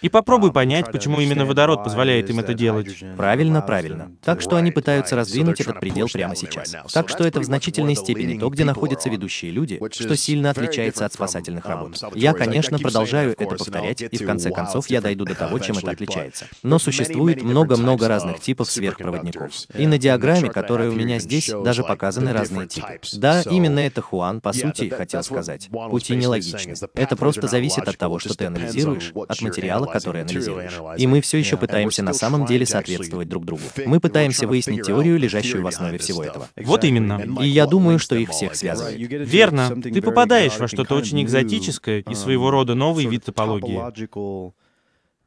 [0.01, 3.03] И попробуй понять, почему именно водород позволяет им это делать.
[3.15, 4.11] Правильно, правильно.
[4.21, 6.75] Так что они пытаются раздвинуть этот предел прямо сейчас.
[6.91, 11.13] Так что это в значительной степени то, где находятся ведущие люди, что сильно отличается от
[11.13, 11.97] спасательных работ.
[12.15, 15.91] Я, конечно, продолжаю это повторять, и в конце концов я дойду до того, чем это
[15.91, 16.47] отличается.
[16.63, 19.51] Но существует много-много разных типов сверхпроводников.
[19.77, 22.99] И на диаграмме, которая у меня здесь, даже показаны разные типы.
[23.13, 25.69] Да, именно это Хуан, по сути, хотел сказать.
[25.69, 26.73] Пути нелогичны.
[26.93, 30.73] Это просто зависит от того, что ты анализируешь, от материала, который анализируешь.
[30.97, 33.61] И мы все еще пытаемся на самом деле соответствовать друг другу.
[33.85, 36.47] Мы пытаемся выяснить теорию, лежащую в основе всего этого.
[36.57, 37.21] Вот именно.
[37.41, 38.97] И я думаю, что их всех связывает.
[38.99, 39.69] Верно.
[39.81, 44.60] Ты попадаешь во что-то очень экзотическое и своего рода новый вид топологии.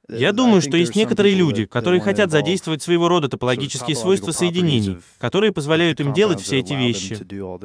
[0.09, 5.53] Я думаю, что есть некоторые люди, которые хотят задействовать своего рода топологические свойства соединений, которые
[5.53, 7.19] позволяют им делать все эти вещи.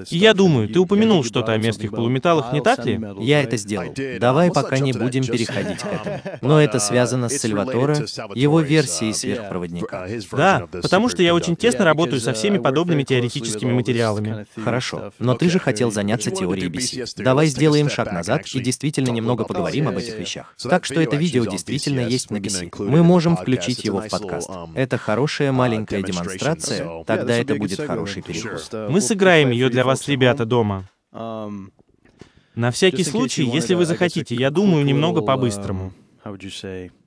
[0.10, 3.00] И я думаю, ты упомянул что-то о мерзких полуметаллах, не так ли?
[3.20, 3.94] Я это сделал.
[4.20, 6.22] Давай пока не будем переходить к этому.
[6.42, 10.08] Но это связано с Сальваторе, его версией сверхпроводника.
[10.32, 14.46] Да, потому что я очень тесно работаю со всеми подобными теоретическими материалами.
[14.56, 17.22] Хорошо, но ты же хотел заняться теорией BC.
[17.22, 20.54] Давай сделаем шаг назад и действительно немного поговорим об этих вещах.
[20.62, 22.90] Так что это видео действительно есть есть на BC.
[22.90, 24.50] Мы можем включить его в подкаст.
[24.76, 28.90] Это хорошая маленькая демонстрация, тогда это будет хороший переход.
[28.90, 30.90] Мы сыграем ее для вас, ребята, дома.
[31.12, 35.94] На всякий случай, если вы захотите, я думаю, немного по-быстрому.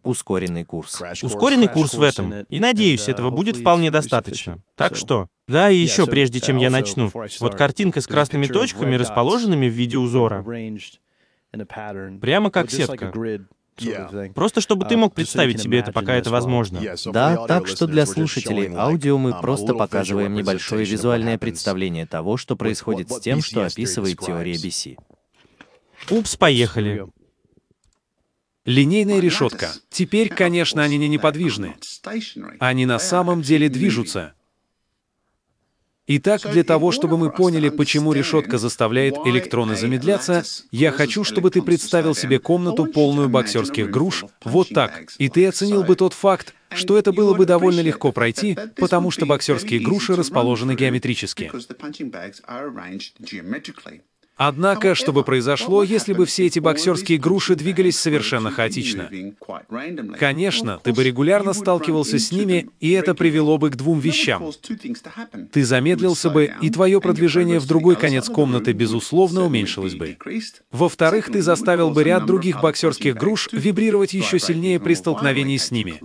[0.03, 1.01] Ускоренный курс.
[1.23, 2.33] Ускоренный курс в этом.
[2.49, 4.59] И надеюсь, этого будет вполне достаточно.
[4.75, 9.69] Так что, да, и еще прежде чем я начну, вот картинка с красными точками, расположенными
[9.69, 10.45] в виде узора.
[12.21, 13.13] Прямо как сетка.
[14.35, 16.81] Просто чтобы ты мог представить себе это, пока это возможно.
[17.07, 23.11] Да, так что для слушателей аудио мы просто показываем небольшое визуальное представление того, что происходит
[23.11, 24.97] с тем, что описывает теория BC.
[26.11, 27.07] Упс, поехали.
[28.65, 29.73] Линейная решетка.
[29.91, 31.75] Теперь, конечно, они не неподвижны.
[32.61, 34.35] Они на самом деле движутся.
[36.09, 41.63] Итак, для того, чтобы мы поняли, почему решетка заставляет электроны замедляться, я хочу, чтобы ты
[41.63, 46.99] представил себе комнату, полную боксерских груш, вот так, и ты оценил бы тот факт, что
[46.99, 51.53] это было бы довольно легко пройти, потому что боксерские груши расположены геометрически.
[54.37, 59.11] Однако, что бы произошло, если бы все эти боксерские груши двигались совершенно хаотично?
[60.19, 64.51] Конечно, ты бы регулярно сталкивался с ними, и это привело бы к двум вещам.
[65.53, 70.17] Ты замедлился бы, и твое продвижение в другой конец комнаты, безусловно, уменьшилось бы.
[70.71, 76.01] Во-вторых, ты заставил бы ряд других боксерских груш вибрировать еще сильнее при столкновении с ними.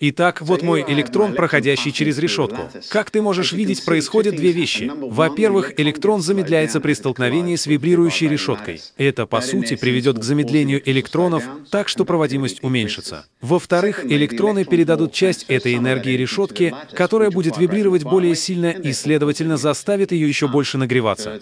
[0.00, 2.70] Итак, вот мой электрон, проходящий через решетку.
[2.88, 4.88] Как ты можешь видеть, происходят две вещи.
[4.94, 8.80] Во-первых, электрон замедляется при столкновении с вибрирующей решеткой.
[8.96, 13.26] Это, по сути, приведет к замедлению электронов так, что проводимость уменьшится.
[13.40, 20.12] Во-вторых, электроны передадут часть этой энергии решетке, которая будет вибрировать более сильно и, следовательно, заставит
[20.12, 21.40] ее еще больше нагреваться.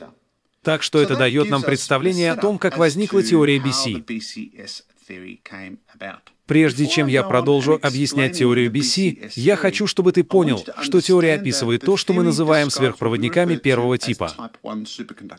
[0.63, 4.03] Так что это дает нам представление о том, как возникла теория BC.
[6.47, 11.83] Прежде чем я продолжу объяснять теорию BC, я хочу, чтобы ты понял, что теория описывает
[11.83, 14.33] то, что мы называем сверхпроводниками первого типа.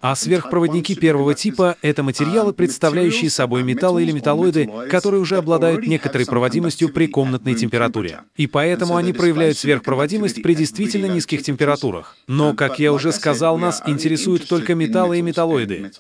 [0.02, 6.26] А сверхпроводники первого типа— это материалы, представляющие собой металлы или металлоиды, которые уже обладают некоторой
[6.26, 8.20] проводимостью при комнатной температуре.
[8.36, 12.18] И поэтому они проявляют сверхпроводимость при действительно низких температурах.
[12.28, 15.92] Но, как я уже сказал, нас интересуют только металлы и металлоиды.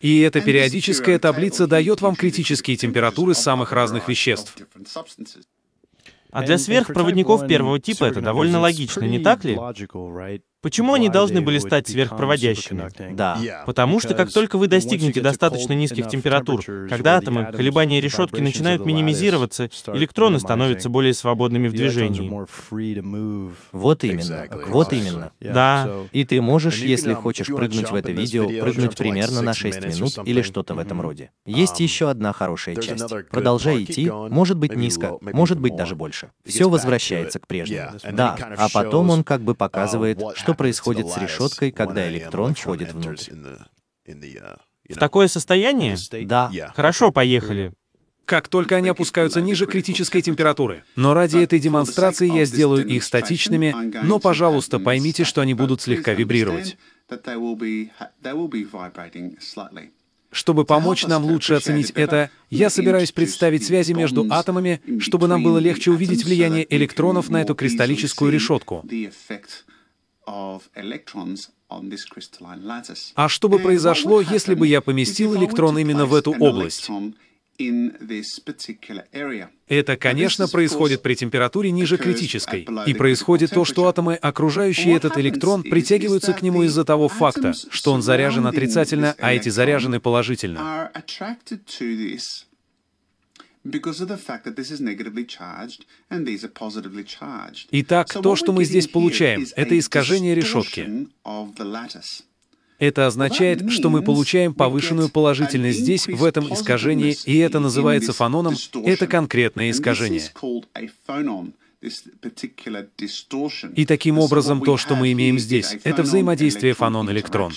[0.00, 4.49] И эта периодическая таблица дает вам критические температуры самых разных веществ.
[6.32, 9.58] А для сверхпроводников первого типа это довольно логично, не так ли?
[10.62, 12.90] Почему они должны были стать сверхпроводящими?
[13.14, 13.38] Да.
[13.66, 19.70] Потому что как только вы достигнете достаточно низких температур, когда атомы, колебания решетки начинают минимизироваться,
[19.88, 22.30] электроны становятся более свободными в движении.
[23.72, 24.46] Вот именно.
[24.66, 25.32] Вот именно.
[25.40, 25.88] Да.
[26.12, 30.42] И ты можешь, если хочешь прыгнуть в это видео, прыгнуть примерно на 6 минут или
[30.42, 31.30] что-то в этом роде.
[31.46, 33.12] Есть еще одна хорошая часть.
[33.30, 36.30] Продолжай идти, может быть низко, может быть даже больше.
[36.44, 37.92] Все возвращается к прежнему.
[38.12, 43.32] Да, а потом он как бы показывает, что происходит с решеткой, когда электрон входит внутрь.
[44.88, 45.96] В такое состояние?
[46.24, 46.50] Да.
[46.74, 47.72] Хорошо, поехали.
[48.30, 50.84] как только они опускаются ниже критической температуры.
[50.94, 56.14] Но ради этой демонстрации я сделаю их статичными, но, пожалуйста, поймите, что они будут слегка
[56.14, 56.76] вибрировать.
[60.30, 65.58] Чтобы помочь нам лучше оценить это, я собираюсь представить связи между атомами, чтобы нам было
[65.58, 68.84] легче увидеть влияние электронов на эту кристаллическую решетку.
[73.14, 76.90] А что бы произошло, если бы я поместил электрон именно в эту область?
[79.68, 82.66] Это, конечно, происходит при температуре ниже критической.
[82.86, 87.92] И происходит то, что атомы, окружающие этот электрон, притягиваются к нему из-за того факта, что
[87.92, 90.90] он заряжен отрицательно, а эти заряжены положительно.
[97.72, 101.08] Итак, то, что мы здесь получаем, это искажение решетки.
[102.78, 108.56] Это означает, что мы получаем повышенную положительность здесь, в этом искажении, и это называется фононом,
[108.86, 110.22] это конкретное искажение.
[113.76, 117.52] И таким образом то, что мы имеем здесь, это взаимодействие фонон-электрон.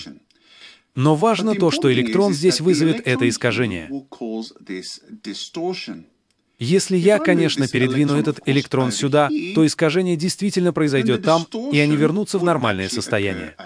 [0.94, 3.90] Но важно то, что электрон здесь вызовет это искажение.
[6.58, 12.38] Если я, конечно, передвину этот электрон сюда, то искажение действительно произойдет там, и они вернутся
[12.38, 13.56] в нормальное состояние.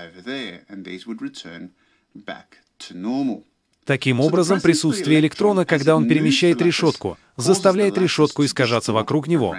[3.84, 9.54] Таким образом, присутствие электрона, когда он перемещает решетку, заставляет решетку искажаться вокруг него.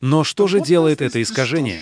[0.00, 1.80] Но что же делает это искажение?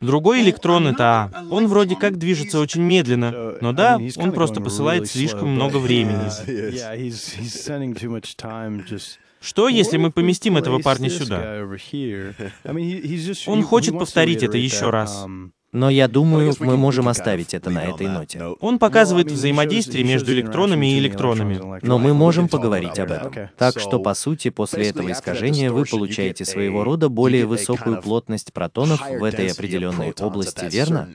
[0.00, 1.44] Другой электрон— это А.
[1.50, 6.30] Он вроде как движется очень медленно, но да, он просто посылает слишком много времени.
[9.42, 11.66] Что, если мы поместим этого парня сюда?
[13.46, 15.26] Он хочет повторить это еще раз.
[15.72, 18.42] Но я думаю, мы можем оставить это на этой ноте.
[18.60, 21.60] Он показывает взаимодействие между электронами и электронами.
[21.82, 23.50] Но мы можем поговорить об этом.
[23.56, 29.00] Так что, по сути, после этого искажения вы получаете своего рода более высокую плотность протонов
[29.00, 31.08] в этой определенной области, верно?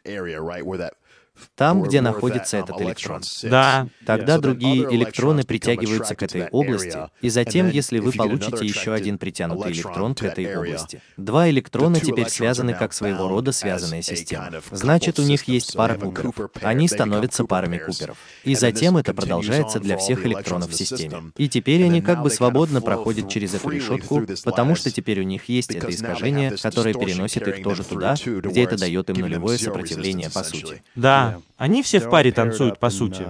[1.55, 3.21] Там, где находится этот электрон.
[3.43, 3.87] Да.
[4.05, 9.71] Тогда другие электроны притягиваются к этой области, и затем, если вы получите еще один притянутый
[9.71, 14.51] электрон к этой области, два электрона теперь связаны как своего рода связанная система.
[14.71, 16.35] Значит, у них есть пара Куперов.
[16.61, 18.17] Они становятся парами Куперов.
[18.43, 21.31] И затем это продолжается для всех электронов в системе.
[21.37, 25.49] И теперь они как бы свободно проходят через эту решетку, потому что теперь у них
[25.49, 30.43] есть это искажение, которое переносит их тоже туда, где это дает им нулевое сопротивление по
[30.43, 30.83] сути.
[30.95, 31.24] Да,
[31.57, 33.25] они все в паре танцуют, по сути.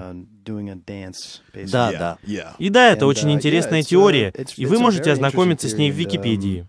[1.71, 2.17] Да, да.
[2.60, 6.67] И да, это очень интересная теория, и вы можете ознакомиться с ней в Википедии.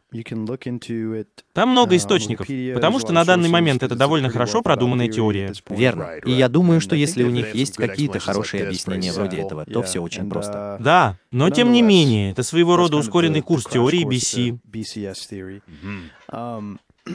[1.52, 5.52] Там много источников, потому что на данный момент это довольно хорошо продуманная теория.
[5.68, 6.16] Верно.
[6.24, 10.00] И я думаю, что если у них есть какие-то хорошие объяснения вроде этого, то все
[10.00, 10.78] очень просто.
[10.80, 14.58] Да, но тем не менее, это своего рода ускоренный курс теории BC.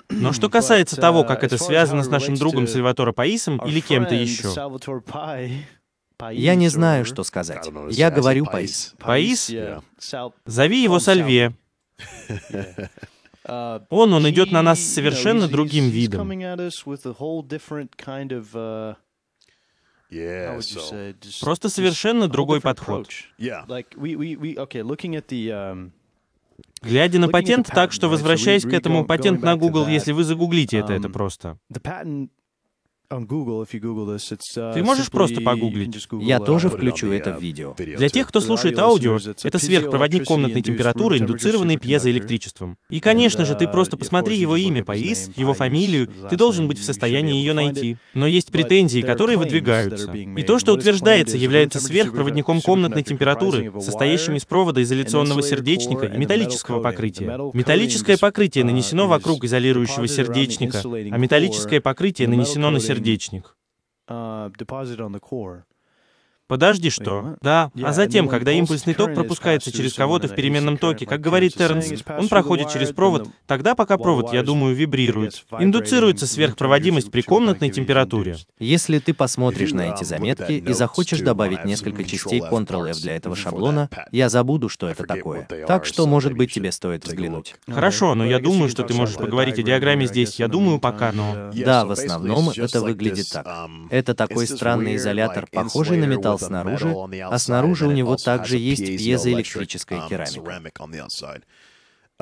[0.10, 4.54] Но что касается того, как это связано с нашим другом Сальваторо Паисом или кем-то еще,
[6.32, 7.68] я не знаю, что сказать.
[7.90, 8.96] Я говорю Паис.
[9.00, 9.52] Паис?
[10.46, 11.54] Зови его Сальве.
[13.48, 16.30] Он, он идет на нас с совершенно другим видом.
[21.42, 23.08] Просто совершенно другой подход.
[26.84, 30.94] Глядя на патент так, что возвращаясь к этому, патент на Google, если вы загуглите это,
[30.94, 31.58] это просто.
[34.74, 36.08] Ты можешь просто погуглить?
[36.22, 37.76] Я тоже включу это в видео.
[37.78, 42.78] Для тех, кто слушает аудио, это сверхпроводник комнатной температуры, индуцированный пьезоэлектричеством.
[42.90, 46.84] И, конечно же, ты просто посмотри его имя ПАИС, его фамилию, ты должен быть в
[46.84, 47.98] состоянии ее найти.
[48.14, 50.12] Но есть претензии, которые выдвигаются.
[50.12, 56.82] И то, что утверждается, является сверхпроводником комнатной температуры, состоящим из провода изоляционного сердечника и металлического
[56.82, 57.38] покрытия.
[57.54, 63.01] Металлическое покрытие нанесено вокруг изолирующего сердечника, а металлическое покрытие нанесено на сердечник.
[63.02, 63.56] сердечник.
[64.08, 65.66] Uh, deposit on the core.
[66.52, 67.38] Подожди, что?
[67.42, 67.72] Да.
[67.82, 72.28] А затем, когда импульсный ток пропускается через кого-то в переменном токе, как говорит Тернс, он
[72.28, 75.46] проходит через провод, тогда пока провод, я думаю, вибрирует.
[75.60, 78.36] Индуцируется сверхпроводимость при комнатной температуре.
[78.60, 83.90] Если ты посмотришь на эти заметки и захочешь добавить несколько частей Ctrl-F для этого шаблона,
[84.12, 85.48] я забуду, что это такое.
[85.66, 87.56] Так что, может быть, тебе стоит взглянуть.
[87.66, 90.38] Хорошо, но я думаю, что ты можешь поговорить о диаграмме здесь.
[90.38, 91.50] Я думаю, пока, но...
[91.54, 93.70] Да, в основном это выглядит так.
[93.90, 100.08] Это такой странный изолятор, похожий на металл снаружи, а снаружи у него также есть пьезоэлектрическая
[100.08, 100.62] керамика.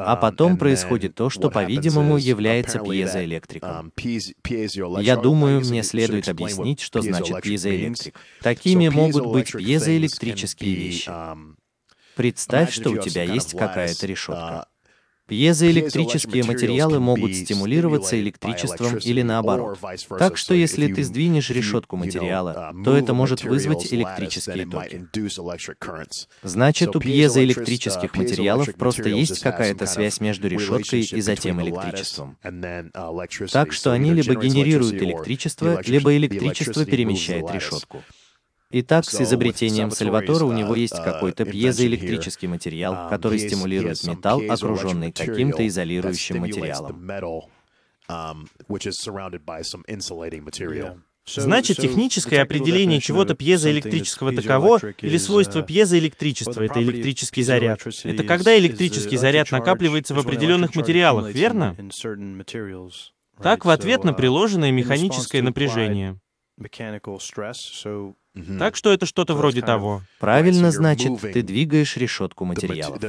[0.05, 3.91] А потом происходит то, что, по-видимому, является пьезоэлектриком.
[5.01, 8.15] Я думаю, мне следует объяснить, что значит пьезоэлектрик.
[8.41, 11.11] Такими могут быть пьезоэлектрические вещи.
[12.15, 14.67] Представь, что у тебя есть какая-то решетка.
[15.29, 19.79] Пьезоэлектрические материалы могут стимулироваться электричеством или наоборот.
[20.17, 25.07] Так что если ты сдвинешь решетку материала, то это может вызвать электрические токи.
[26.43, 32.37] Значит, у пьезоэлектрических материалов просто есть какая-то связь между решеткой и затем электричеством.
[33.51, 38.03] Так что они либо генерируют электричество, либо электричество перемещает решетку.
[38.71, 45.67] Итак, с изобретением Сальватора у него есть какой-то пьезоэлектрический материал, который стимулирует металл, окруженный каким-то
[45.67, 47.09] изолирующим материалом.
[51.25, 57.81] Значит, техническое определение чего-то пьезоэлектрического таково, или свойство пьезоэлектричества— это электрический заряд.
[58.03, 61.75] Это когда электрический заряд накапливается в определенных материалах, верно?
[63.41, 66.19] Так, в ответ на приложенное механическое напряжение.
[68.59, 70.01] Так что это что-то вроде того.
[70.19, 72.99] Правильно, значит, ты двигаешь решетку материалов.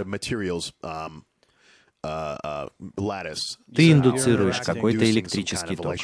[3.75, 5.97] Ты индуцируешь какой-то электрический ток.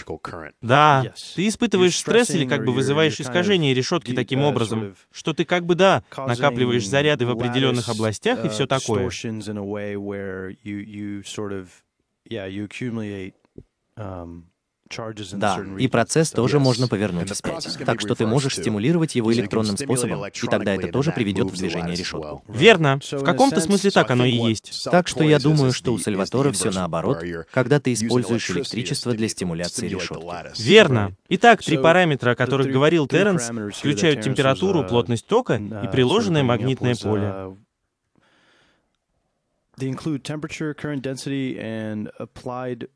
[0.60, 5.64] Да, ты испытываешь стресс или как бы вызываешь искажение решетки таким образом, что ты как
[5.64, 9.08] бы, да, накапливаешь заряды в определенных областях и все такое.
[15.32, 17.78] Да, и процесс тоже можно повернуть вспять.
[17.84, 21.96] Так что ты можешь стимулировать его электронным способом, и тогда это тоже приведет в движение
[21.96, 22.44] решетку.
[22.48, 23.00] Верно.
[23.10, 24.88] В каком-то смысле так оно и есть.
[24.90, 27.22] Так что я думаю, что у Сальватора все наоборот,
[27.52, 30.26] когда ты используешь электричество для стимуляции решетки.
[30.62, 31.12] Верно.
[31.28, 37.56] Итак, три параметра, о которых говорил Терренс, включают температуру, плотность тока и приложенное магнитное поле.
[39.78, 42.88] They include temperature, current density, and applied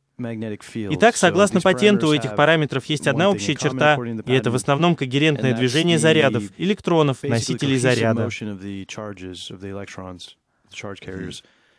[0.95, 3.97] Итак, согласно патенту, у этих параметров есть одна общая черта,
[4.27, 8.23] и это в основном когерентное движение зарядов, электронов, носителей заряда.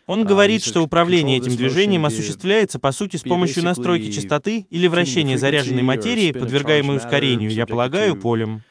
[0.07, 5.37] Он говорит, что управление этим движением осуществляется, по сути, с помощью настройки частоты или вращения
[5.37, 8.61] заряженной материи, подвергаемой ускорению, я полагаю, полем.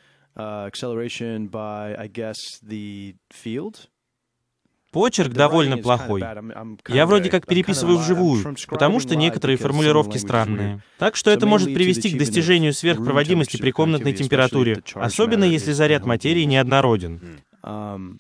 [4.93, 6.23] Почерк довольно плохой.
[6.89, 10.83] Я вроде как переписываю вживую, потому что некоторые формулировки странные.
[10.99, 16.45] Так что это может привести к достижению сверхпроводимости при комнатной температуре, особенно если заряд материи
[16.45, 17.21] неоднороден.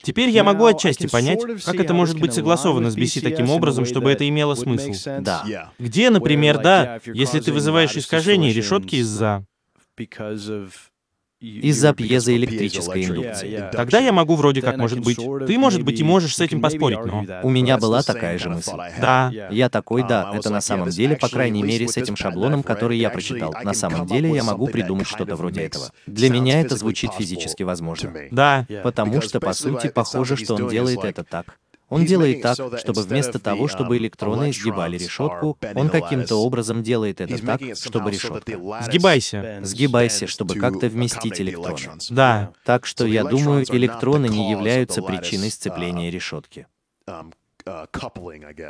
[0.02, 4.10] Теперь я могу отчасти понять, как это может быть согласовано с BC таким образом, чтобы
[4.10, 4.92] это имело смысл.
[5.20, 5.72] Да.
[5.78, 9.44] Где, например, да, если ты вызываешь искажение решетки из-за
[11.40, 13.70] из-за пьезоэлектрической индукции.
[13.72, 15.16] Тогда я могу вроде как, может быть.
[15.16, 17.24] Ты, может быть, и можешь с этим поспорить, но...
[17.42, 18.76] У меня была такая же мысль.
[19.00, 19.32] Да.
[19.50, 23.10] Я такой, да, это на самом деле, по крайней мере, с этим шаблоном, который я
[23.10, 23.54] прочитал.
[23.64, 25.90] На самом деле я могу придумать что-то вроде этого.
[26.06, 28.12] Для меня это звучит физически возможно.
[28.30, 28.66] Да.
[28.82, 31.58] Потому что, по сути, похоже, что он делает это так.
[31.90, 37.36] Он делает так, чтобы вместо того, чтобы электроны сгибали решетку, он каким-то образом делает это
[37.44, 38.52] так, чтобы решетка...
[38.82, 39.60] Сгибайся.
[39.62, 41.98] Сгибайся, чтобы как-то вместить электроны.
[42.10, 42.52] Да.
[42.64, 46.66] Так что я думаю, электроны не являются причиной сцепления решетки.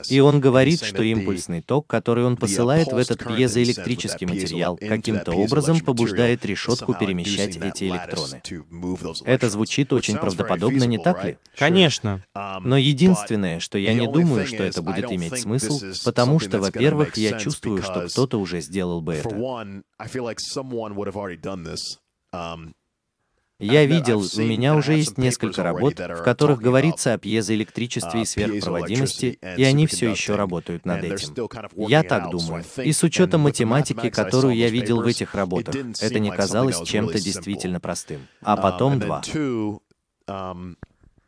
[0.08, 5.80] И он говорит, что импульсный ток, который он посылает в этот пьезоэлектрический материал, каким-то образом
[5.80, 8.42] побуждает решетку перемещать эти электроны.
[9.24, 11.38] Это звучит очень правдоподобно, не так ли?
[11.56, 12.24] Конечно.
[12.34, 17.38] Но единственное, что я не думаю, что это будет иметь смысл, потому что, во-первых, я
[17.38, 19.82] чувствую, что кто-то уже сделал бы это.
[23.60, 29.38] Я видел, у меня уже есть несколько работ, в которых говорится о пьезоэлектричестве и сверхпроводимости,
[29.56, 31.48] и они все еще работают над этим.
[31.76, 32.64] Я так думаю.
[32.82, 37.80] И с учетом математики, которую я видел в этих работах, это не казалось чем-то действительно
[37.80, 38.26] простым.
[38.42, 39.22] А потом два.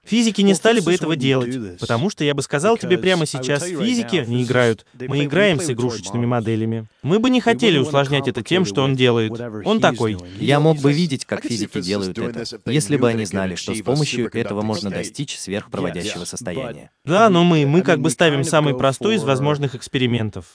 [0.04, 4.24] Физики не стали бы этого делать, потому что я бы сказал тебе прямо сейчас, физики
[4.26, 6.86] не играют, мы играем с игрушечными моделями.
[7.02, 9.32] Мы бы не хотели усложнять это тем, что он делает.
[9.64, 10.18] Он такой.
[10.38, 14.28] Я мог бы видеть, как физики делают это, если бы они знали, что с помощью
[14.34, 16.90] этого можно достичь сверхпроводящего состояния.
[17.04, 20.46] Да, но мы, мы как бы ставим самый простой из возможных экспериментов.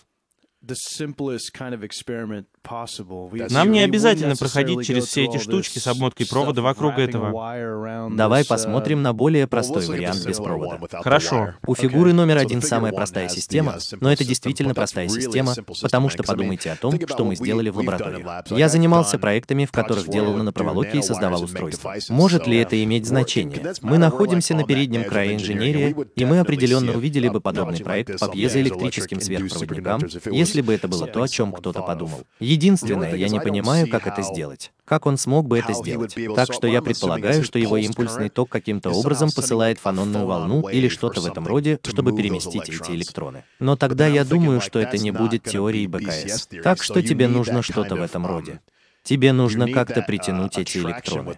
[3.50, 8.10] Нам не обязательно проходить через все эти штучки с обмоткой провода вокруг этого.
[8.16, 10.80] Давай посмотрим на более простой вариант без провода.
[11.02, 11.54] Хорошо.
[11.66, 16.72] У фигуры номер один самая простая система, но это действительно простая система, потому что подумайте
[16.72, 18.26] о том, что мы сделали в лаборатории.
[18.58, 21.96] Я занимался проектами, в которых делал нанопроволоки и создавал устройства.
[22.10, 23.74] Может ли это иметь значение?
[23.82, 29.22] Мы находимся на переднем крае инженерии, и мы определенно увидели бы подобный проект по пьезоэлектрическим
[29.22, 30.02] сверхпроводникам,
[30.32, 32.24] если бы это было то, о чем кто-то подумал.
[32.40, 34.72] Единственное, я не понимаю, как это сделать.
[34.86, 36.16] Как он смог бы это сделать?
[36.36, 41.22] Так что я предполагаю, что его импульсный ток каким-то образом посылает фононную волну или что-то
[41.22, 43.44] в этом роде, чтобы переместить эти электроны.
[43.60, 46.48] Но тогда я думаю, что это не будет теорией БКС.
[46.64, 48.60] Так что тебе нужно что-то в этом роде.
[49.08, 51.38] Тебе нужно как-то притянуть эти электроны.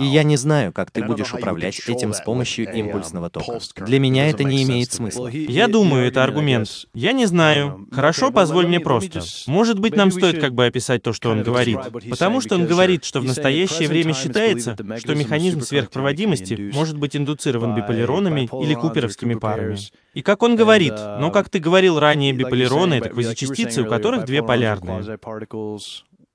[0.00, 3.60] И я не знаю, как ты будешь управлять этим с помощью импульсного тока.
[3.76, 5.28] Для меня это не имеет смысла.
[5.28, 6.68] Я думаю, это аргумент.
[6.94, 7.86] Я не знаю.
[7.92, 9.20] Хорошо, позволь мне просто.
[9.46, 11.78] Может быть, нам стоит как бы описать то, что он говорит.
[12.10, 17.76] Потому что он говорит, что в настоящее время считается, что механизм сверхпроводимости может быть индуцирован
[17.76, 19.78] биполиронами или куперовскими парами.
[20.14, 24.42] И как он говорит, но как ты говорил ранее, биполироны— это квазичастицы, у которых две
[24.42, 25.18] полярные.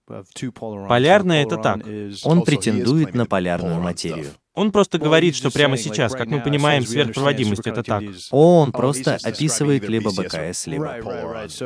[0.05, 1.81] Полярное— это так.
[2.23, 4.31] Он претендует на полярную материю.
[4.55, 8.03] Он просто говорит, что прямо сейчас, как мы понимаем, сверхпроводимость— это так.
[8.31, 10.99] Он просто описывает либо БКС, либо...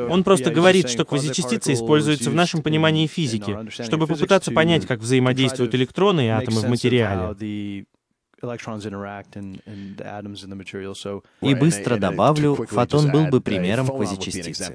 [0.08, 5.74] Он просто говорит, что квазичастицы используются в нашем понимании физики, чтобы попытаться понять, как взаимодействуют
[5.74, 7.84] электроны и атомы в материале.
[11.40, 14.72] И быстро добавлю, фотон был бы примером квазичастицы.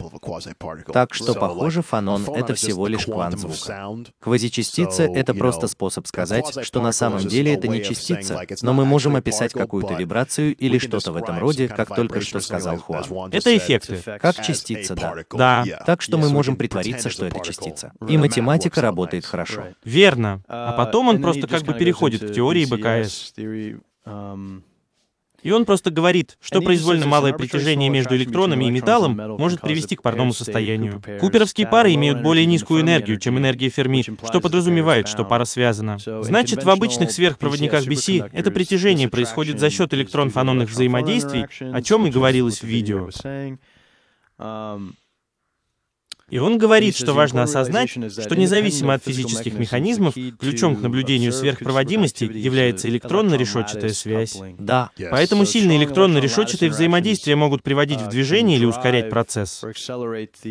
[0.91, 3.95] Так что, похоже, фонон— это всего лишь квант звука.
[4.20, 9.16] Квазичастица— это просто способ сказать, что на самом деле это не частица, но мы можем
[9.16, 13.30] описать какую-то вибрацию или что-то в этом роде, как только что сказал Хуан.
[13.32, 14.01] Это эффекты.
[14.20, 15.16] Как частица, да.
[15.32, 15.84] Да.
[15.86, 17.93] Так что мы можем притвориться, что это частица.
[18.07, 19.68] И математика работает хорошо.
[19.84, 20.41] Верно.
[20.47, 23.34] А потом он просто как бы переходит к теории БКС.
[25.43, 30.01] И он просто говорит, что произвольно малое притяжение между электронами и металлом может привести к
[30.01, 31.01] парному состоянию.
[31.20, 35.97] Куперовские пары имеют более низкую энергию, чем энергия Ферми, что подразумевает, что пара связана.
[35.99, 42.10] Значит, в обычных сверхпроводниках BC это притяжение происходит за счет электрон-фононных взаимодействий, о чем и
[42.10, 43.10] говорилось в видео.
[46.30, 52.24] И он говорит, что важно осознать, что независимо от физических механизмов, ключом к наблюдению сверхпроводимости
[52.24, 54.38] является электронно-решетчатая связь.
[54.57, 54.89] Да.
[55.11, 59.63] Поэтому сильные электронно-решетчатые взаимодействия могут приводить в движение или ускорять процесс.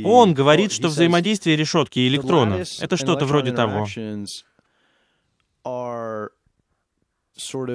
[0.05, 3.87] Он говорит, что взаимодействие решетки и электрона— это что-то вроде того.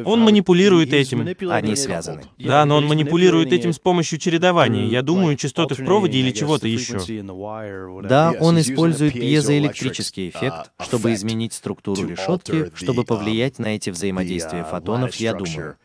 [0.06, 1.28] Он манипулирует этим.
[1.50, 2.24] Они связаны.
[2.38, 4.86] Да, но он манипулирует этим с помощью чередования.
[4.86, 7.00] Я думаю, частоты в проводе или чего-то еще.
[8.08, 15.16] Да, он использует пьезоэлектрический эффект, чтобы изменить структуру решетки, чтобы повлиять на эти взаимодействия фотонов,
[15.16, 15.78] я думаю.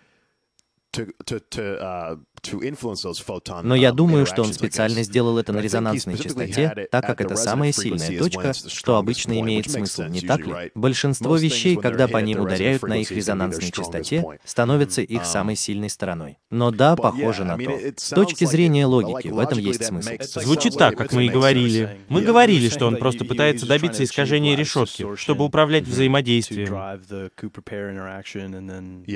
[3.62, 7.72] Но я думаю, что он специально сделал это на резонансной частоте, так как это самая
[7.72, 10.70] сильная точка, что обычно имеет смысл, не так ли?
[10.74, 16.38] Большинство вещей, когда по ним ударяют на их резонансной частоте, становятся их самой сильной стороной.
[16.50, 17.78] Но да, похоже на то.
[17.96, 20.10] С точки зрения логики, в этом есть смысл.
[20.20, 22.00] Звучит так, как мы и говорили.
[22.08, 27.02] Мы говорили, что он просто пытается добиться искажения решетки, чтобы управлять взаимодействием.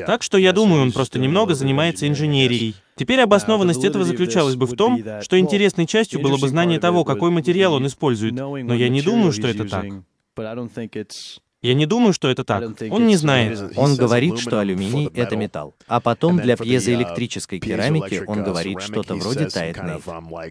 [0.06, 2.76] Так что я думаю, он просто немного занимается инженерией.
[2.96, 7.30] Теперь обоснованность этого заключалась бы в том, что интересной частью было бы знание того, какой
[7.30, 9.84] материал он использует, но я не думаю, что это так.
[11.62, 12.62] Я не думаю, что это так.
[12.90, 13.72] Он не знает.
[13.76, 15.74] Он говорит, что алюминий— это металл.
[15.88, 20.02] А потом для пьезоэлектрической керамики он говорит что-то вроде тает нейт.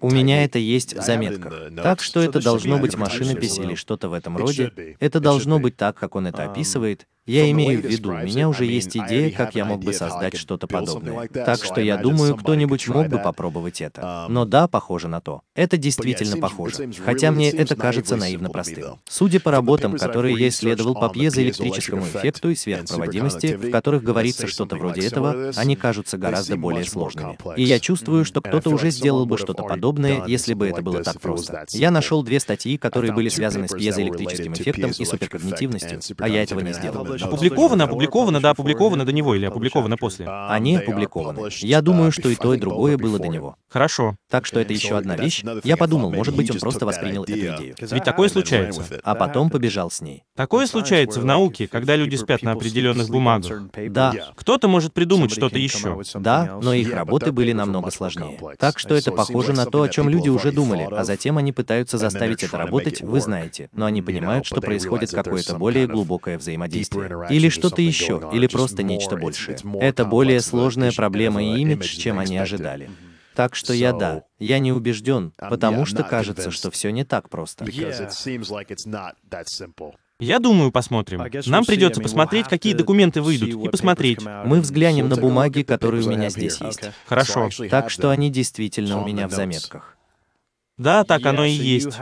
[0.01, 1.71] У меня это есть в заметках.
[1.81, 4.71] Так что это должно быть машинопись или что-то в этом роде.
[4.99, 8.65] Это должно быть так, как он это описывает, я имею в виду, у меня уже
[8.65, 11.27] есть идея, как я мог бы создать что-то подобное.
[11.27, 14.25] Так что я думаю, кто-нибудь мог бы попробовать это.
[14.29, 15.41] Но да, похоже на то.
[15.55, 16.89] Это действительно похоже.
[17.03, 18.99] Хотя мне это кажется наивно простым.
[19.07, 24.75] Судя по работам, которые я исследовал по пьезоэлектрическому эффекту и сверхпроводимости, в которых говорится что-то
[24.75, 27.37] вроде этого, они кажутся гораздо более сложными.
[27.55, 31.19] И я чувствую, что кто-то уже сделал бы что-то подобное, если бы это было так
[31.19, 31.65] просто.
[31.71, 36.59] Я нашел две статьи, которые были связаны с пьезоэлектрическим эффектом и суперкогнитивностью, а я этого
[36.59, 37.14] не сделал.
[37.21, 40.27] Опубликовано, опубликовано, да, опубликовано до него или опубликовано после?
[40.27, 41.49] Они опубликованы.
[41.59, 43.55] Я думаю, что и то, и другое было до него.
[43.69, 44.15] Хорошо.
[44.29, 45.43] Так что это еще одна вещь.
[45.63, 47.75] Я подумал, может быть, он просто воспринял эту идею.
[47.79, 48.83] Ведь такое случается.
[49.03, 50.23] А потом побежал с ней.
[50.35, 53.69] Такое случается в науке, когда люди спят на определенных бумагах.
[53.89, 54.13] Да.
[54.35, 56.01] Кто-то может придумать что-то еще.
[56.15, 58.39] Да, но их работы были намного сложнее.
[58.59, 61.97] Так что это похоже на то, о чем люди уже думали, а затем они пытаются
[61.97, 63.69] заставить это работать, вы знаете.
[63.73, 67.04] Но они понимают, что происходит какое-то более глубокое взаимодействие.
[67.29, 69.57] Или что-то еще, или просто нечто большее.
[69.81, 72.89] Это более сложная проблема и имидж, чем они ожидали.
[73.35, 77.65] Так что я да, я не убежден, потому что кажется, что все не так просто.
[80.17, 81.21] Я думаю, посмотрим.
[81.45, 84.19] Нам придется посмотреть, какие документы выйдут, и посмотреть.
[84.23, 86.81] Мы взглянем на бумаги, которые у меня здесь есть.
[87.05, 87.49] Хорошо.
[87.69, 89.97] Так что они действительно у меня в заметках.
[90.77, 91.97] Да, так оно и есть.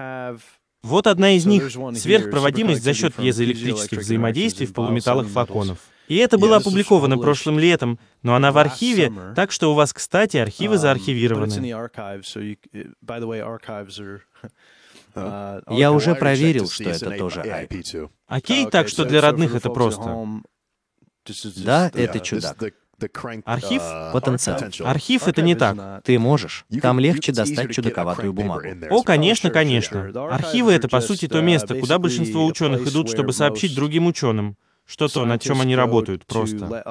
[0.83, 5.77] Вот одна из них— сверхпроводимость за счет пьезоэлектрических взаимодействий в полуметаллах флаконов.
[6.09, 10.37] И это было опубликовано прошлым летом, но она в архиве, так что у вас, кстати,
[10.37, 11.49] архивы заархивированы.
[15.15, 18.09] Я уже проверил, что это тоже IP.
[18.27, 20.27] Окей, так что для родных это просто.
[21.57, 22.57] Да, это чудак.
[23.45, 23.81] Архив?
[24.13, 24.59] Потенциал.
[24.85, 26.03] Архив— это не так.
[26.03, 26.65] Ты можешь.
[26.81, 28.67] Там легче достать чудаковатую бумагу.
[28.89, 30.11] О, конечно, конечно.
[30.29, 35.07] Архивы— это, по сути, то место, куда большинство ученых идут, чтобы сообщить другим ученым что
[35.07, 36.83] то, над чем они работают, просто.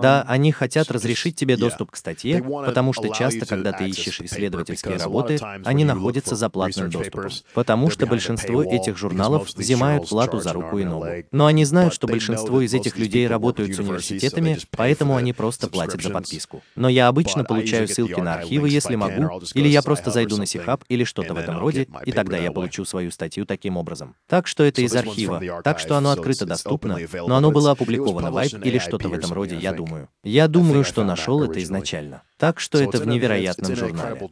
[0.00, 4.96] Да, они хотят разрешить тебе доступ к статье, потому что часто, когда ты ищешь исследовательские
[4.96, 7.30] работы, они находятся за платным доступом.
[7.54, 11.06] Потому что большинство этих журналов взимают плату за руку и ногу.
[11.32, 16.02] Но они знают, что большинство из этих людей работают с университетами, поэтому они просто платят
[16.02, 16.62] за подписку.
[16.76, 20.84] Но я обычно получаю ссылки на архивы, если могу, или я просто зайду на Сихаб
[20.88, 24.14] или что-то в этом роде, и тогда я получу свою статью таким образом.
[24.28, 25.40] Так что это из архива.
[25.62, 29.32] Так что оно открыто доступно, но оно было опубликовано в Vibe или что-то в этом
[29.32, 30.08] роде, я думаю.
[30.22, 32.22] Я думаю, что нашел это изначально.
[32.38, 34.28] Так что это в невероятном журнале.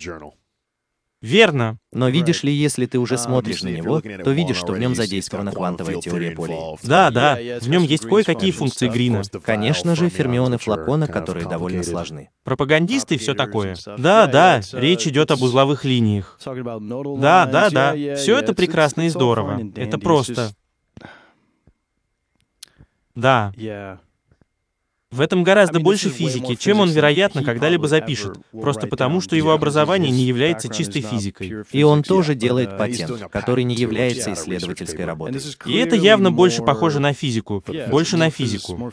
[1.22, 1.78] Верно.
[1.92, 5.52] Но видишь ли, если ты уже смотришь на него, то видишь, что в нем задействована
[5.52, 6.58] квантовая теория полей.
[6.82, 9.22] Да, да, в нем есть кое-какие функции Грина.
[9.44, 12.30] Конечно же, фермионы флакона, которые довольно сложны.
[12.44, 13.76] Пропагандисты и все такое.
[13.96, 16.38] Да, да, речь идет об узловых линиях.
[16.44, 19.60] Да, да, да, все это прекрасно и здорово.
[19.76, 20.50] Это просто.
[23.14, 23.52] Да.
[25.10, 30.10] В этом гораздо больше физики, чем он, вероятно, когда-либо запишет, просто потому, что его образование
[30.10, 31.64] не является чистой физикой.
[31.70, 35.40] И он тоже делает патент, который не является исследовательской работой.
[35.66, 38.92] И это явно больше похоже на физику, больше на физику.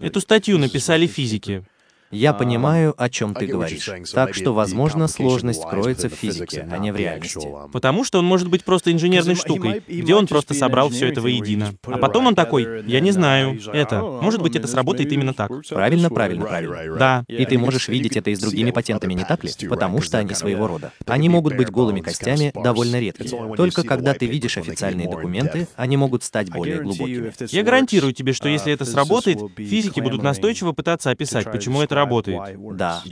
[0.00, 1.64] Эту статью написали физики.
[2.10, 3.90] Я понимаю, о чем ты говоришь.
[4.12, 7.48] Так что, возможно, сложность кроется в физике, а не в реальности.
[7.72, 11.74] Потому что он может быть просто инженерной штукой, где он просто собрал все это воедино.
[11.84, 15.50] А потом он такой, я не знаю, это, может быть, это сработает именно так.
[15.68, 16.96] Правильно, правильно, правильно.
[16.96, 17.24] Да.
[17.28, 19.50] И ты можешь видеть это и с другими патентами, не так ли?
[19.68, 20.92] Потому что они своего рода.
[21.06, 23.54] Они могут быть голыми костями, довольно редкие.
[23.56, 27.32] Только когда ты видишь официальные документы, они могут стать более глубокими.
[27.54, 32.38] Я гарантирую тебе, что если это сработает, физики будут настойчиво пытаться описать, почему это работает.
[32.78, 33.02] Да.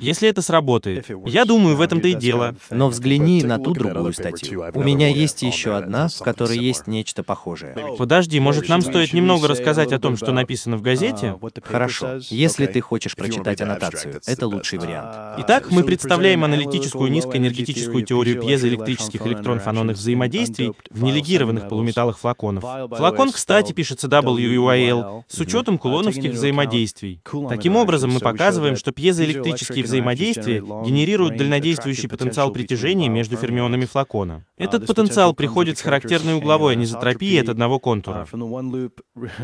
[0.00, 1.06] Если это сработает.
[1.26, 2.54] Я думаю, в этом-то и дело.
[2.70, 4.64] Но взгляни на ту другую статью.
[4.74, 7.76] У меня есть еще одна, в которой есть нечто похожее.
[7.98, 11.38] Подожди, может, нам стоит немного рассказать о том, что написано в газете?
[11.62, 12.20] Хорошо.
[12.30, 15.40] Если ты хочешь прочитать аннотацию, это лучший вариант.
[15.40, 22.64] Итак, мы представляем аналитическую низкоэнергетическую теорию пьезоэлектрических электрон-фононных взаимодействий в нелегированных полуметаллах флаконов.
[22.96, 27.20] Флакон, кстати, пишется WUIL с учетом кулоновских взаимодействий.
[27.48, 34.44] Таким образом, мы показываем, что пьезоэлектрические электрические взаимодействия генерируют дальнодействующий потенциал притяжения между фермионами флакона.
[34.56, 38.26] Этот потенциал приходит с характерной угловой анизотропией от одного контура.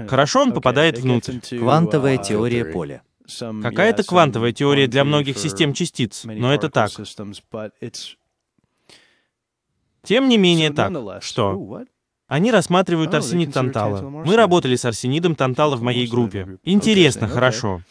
[0.09, 1.39] Хорошо он попадает внутрь.
[1.41, 3.03] Квантовая теория поля.
[3.63, 6.91] Какая-то квантовая теория для многих систем частиц, но это так.
[10.03, 11.23] Тем не менее так.
[11.23, 11.85] Что?
[12.29, 14.01] Они рассматривают арсенид тантала.
[14.01, 16.59] Мы работали с арсенидом тантала в моей группе.
[16.65, 17.83] Интересно, хорошо.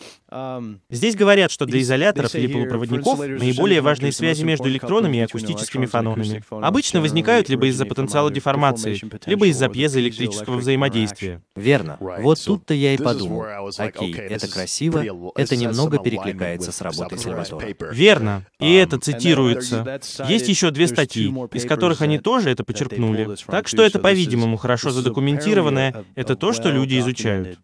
[0.89, 6.43] Здесь говорят, что для изоляторов или полупроводников наиболее важные связи между электронами и акустическими фононами
[6.49, 11.41] обычно возникают либо из-за потенциала деформации, либо из-за пьезоэлектрического взаимодействия.
[11.55, 11.97] Верно.
[11.99, 13.45] Вот тут-то я и подумал.
[13.77, 17.65] Окей, это красиво, это немного перекликается с работой Сальватора.
[17.91, 18.43] Верно.
[18.59, 20.01] И это цитируется.
[20.27, 23.29] Есть еще две статьи, из которых они тоже это почерпнули.
[23.47, 27.59] Так что это, поверь по-видимому, хорошо задокументированное, это то, что люди изучают.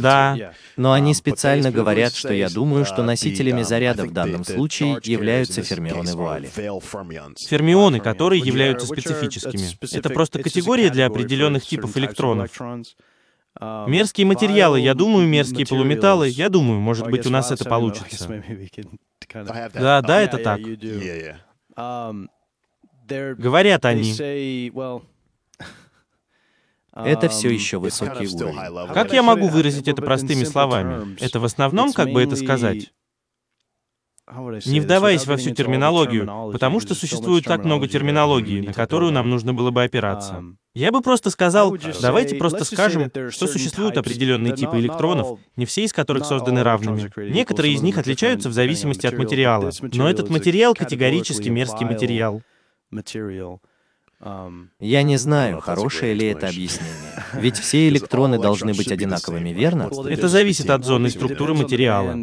[0.00, 5.62] Да, но они специально говорят, что я думаю, что носителями заряда в данном случае являются
[5.62, 6.48] фермионы вуали.
[7.48, 9.96] Фермионы, которые являются специфическими.
[9.96, 12.50] Это просто категория для определенных типов электронов.
[13.60, 18.42] Мерзкие материалы, я думаю, мерзкие полуметаллы, я думаю, может быть, у нас это получится.
[19.32, 20.60] Да, да, это так.
[23.38, 24.12] Говорят они,
[26.94, 28.92] это все еще высокий уровень.
[28.92, 31.16] Как я могу выразить это простыми словами?
[31.20, 32.92] Это в основном, как бы это сказать?
[34.66, 39.52] Не вдаваясь во всю терминологию, потому что существует так много терминологии, на которую нам нужно
[39.52, 40.42] было бы опираться.
[40.74, 45.92] Я бы просто сказал, давайте просто скажем, что существуют определенные типы электронов, не все из
[45.92, 47.10] которых созданы равными.
[47.30, 52.42] Некоторые из них отличаются в зависимости от материала, но этот материал категорически мерзкий материал.
[54.78, 56.92] Я не знаю, хорошее ли это объяснение.
[57.34, 59.90] Ведь все электроны должны быть одинаковыми, верно?
[60.08, 62.16] Это зависит от зоны и структуры материала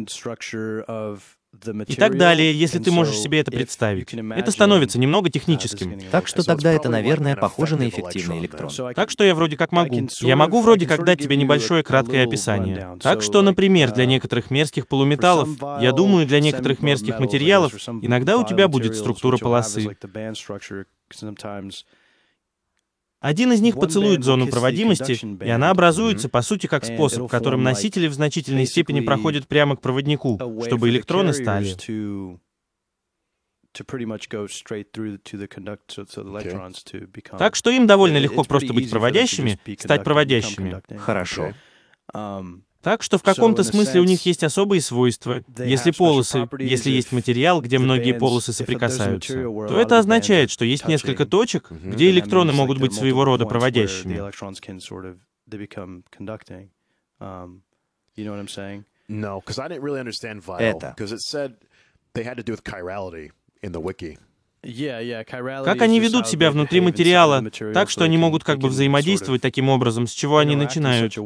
[1.86, 4.12] и так далее, если ты можешь себе это представить.
[4.12, 5.98] Это становится немного техническим.
[6.10, 8.70] Так что тогда это, наверное, похоже на эффективный электрон.
[8.94, 10.08] Так что я вроде как могу.
[10.20, 12.98] Я могу вроде как дать тебе небольшое краткое описание.
[13.02, 15.48] Так что, например, для некоторых мерзких полуметаллов,
[15.80, 19.96] я думаю, для некоторых мерзких материалов, иногда у тебя будет структура полосы.
[23.20, 28.08] Один из них поцелует зону проводимости, и она образуется, по сути, как способ, которым носители
[28.08, 31.74] в значительной степени проходят прямо к проводнику, чтобы электроны стали.
[37.38, 40.82] Так что им довольно легко просто быть проводящими, стать проводящими.
[40.96, 41.52] Хорошо.
[42.82, 45.42] Так что в каком-то смысле у них есть особые свойства.
[45.58, 49.34] Если полосы, если есть материал, где многие полосы соприкасаются,
[49.68, 54.14] то это означает, что есть несколько точек, где электроны могут быть своего рода проводящими.
[60.62, 60.94] Это.
[64.62, 67.42] Как они ведут себя внутри материала,
[67.72, 71.16] так что они могут как бы взаимодействовать таким образом, с чего они начинают.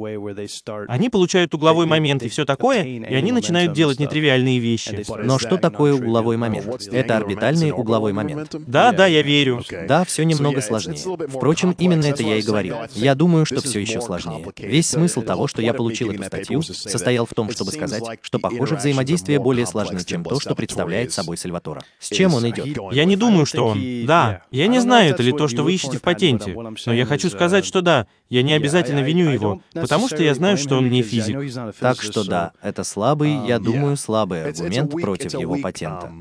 [0.88, 5.04] Они получают угловой момент и все такое, и они начинают делать нетривиальные вещи.
[5.24, 6.86] Но что такое угловой момент?
[6.92, 8.54] Это орбитальный угловой момент.
[8.66, 9.64] Да, да, я верю.
[9.88, 10.98] Да, все немного сложнее.
[11.28, 12.76] Впрочем, именно это я и говорил.
[12.94, 14.46] Я думаю, что все еще сложнее.
[14.58, 18.76] Весь смысл того, что я получил эту статью, состоял в том, чтобы сказать, что, похоже,
[18.76, 21.82] взаимодействие более сложны, чем то, что представляет собой Сальватора.
[21.98, 22.78] С чем он идет?
[22.92, 24.06] Я не думаю, думаю, что он.
[24.06, 26.54] Да, я не знаю, это ли то, что вы ищете в патенте,
[26.86, 30.56] но я хочу сказать, что да, я не обязательно виню его, потому что я знаю,
[30.56, 31.38] что он не физик.
[31.78, 36.12] Так что да, это слабый, я думаю, слабый аргумент против его патента.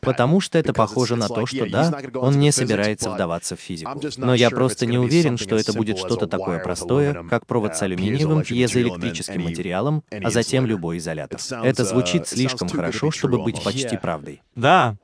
[0.00, 4.00] Потому что это похоже на то, что да, он не собирается вдаваться в физику.
[4.16, 8.42] Но я просто не уверен, что это будет что-то такое простое, как провод с алюминиевым
[8.42, 11.40] пьезоэлектрическим материалом, а затем любой изолятор.
[11.62, 14.42] Это звучит слишком хорошо, чтобы быть почти правдой.
[14.54, 14.96] Да.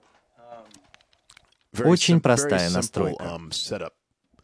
[1.79, 3.41] Очень простая настройка.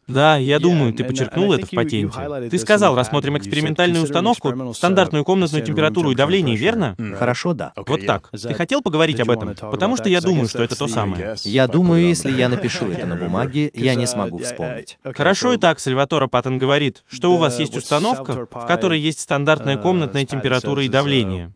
[0.07, 2.49] Да, я думаю, ты подчеркнул это в патенте.
[2.49, 6.95] Ты сказал, рассмотрим экспериментальную установку, стандартную комнатную температуру и давление, верно?
[7.17, 7.73] Хорошо, да.
[7.75, 8.29] Вот так.
[8.31, 9.55] Ты хотел поговорить об этом?
[9.55, 11.35] Потому что я думаю, что это то самое.
[11.43, 14.97] Я думаю, если я напишу это на бумаге, я не смогу вспомнить.
[15.03, 19.77] Хорошо и так, Сальватора Паттон говорит, что у вас есть установка, в которой есть стандартная
[19.77, 21.53] комнатная температура и давление.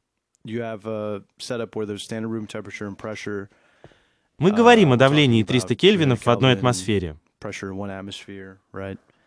[4.39, 7.15] Мы говорим о давлении 300 кельвинов в одной атмосфере.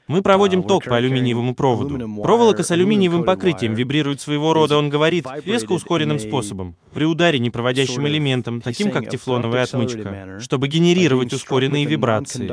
[0.07, 2.23] Мы проводим ток по алюминиевому проводу.
[2.23, 8.07] Проволока с алюминиевым покрытием вибрирует своего рода, он говорит, резко ускоренным способом, при ударе непроводящим
[8.07, 12.51] элементом, таким как тефлоновая отмычка, чтобы генерировать ускоренные вибрации.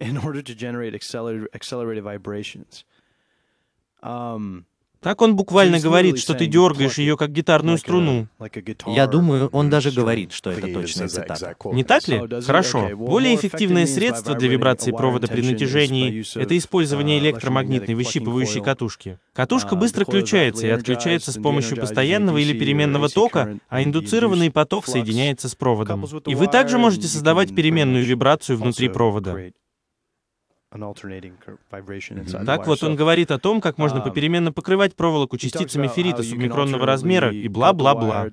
[0.00, 2.84] In order to generate accelerated vibrations.
[4.00, 4.67] Um,
[5.00, 8.26] так он буквально говорит, что ты дергаешь ее как гитарную струну.
[8.86, 11.54] Я думаю, он даже говорит, что это точная цитата.
[11.72, 12.20] Не так ли?
[12.44, 12.90] Хорошо.
[12.96, 19.18] Более эффективное средство для вибрации провода при натяжении— это использование электромагнитной выщипывающей катушки.
[19.32, 25.48] Катушка быстро включается и отключается с помощью постоянного или переменного тока, а индуцированный поток соединяется
[25.48, 26.06] с проводом.
[26.26, 29.36] И вы также можете создавать переменную вибрацию внутри провода.
[30.70, 37.32] Так вот, он говорит о том, как можно попеременно покрывать проволоку частицами феррита субмикронного размера
[37.32, 38.28] и бла-бла-бла.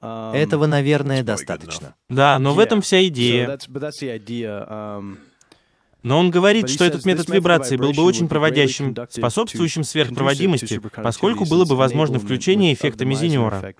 [0.00, 1.96] Этого, наверное, достаточно.
[2.08, 3.58] Да, но в этом вся идея.
[6.02, 11.64] Но он говорит, что этот метод вибрации был бы очень проводящим, способствующим сверхпроводимости, поскольку было
[11.64, 13.74] бы возможно включение эффекта мизинера.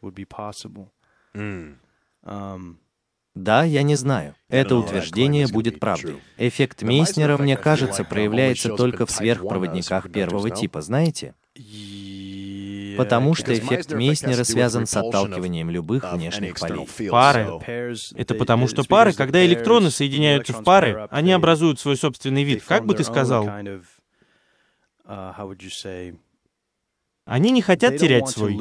[2.26, 4.34] Да, я не знаю.
[4.48, 6.22] Это утверждение будет правдой.
[6.38, 11.34] Эффект Мейснера, мне кажется, проявляется только в сверхпроводниках первого типа, знаете?
[12.96, 16.88] Потому что эффект Мейснера связан с отталкиванием любых внешних полей.
[17.10, 17.60] Пары.
[18.14, 22.64] Это потому что пары, когда электроны соединяются в пары, они образуют свой собственный вид.
[22.64, 23.48] Как бы ты сказал?
[27.26, 28.56] Они не хотят терять свой.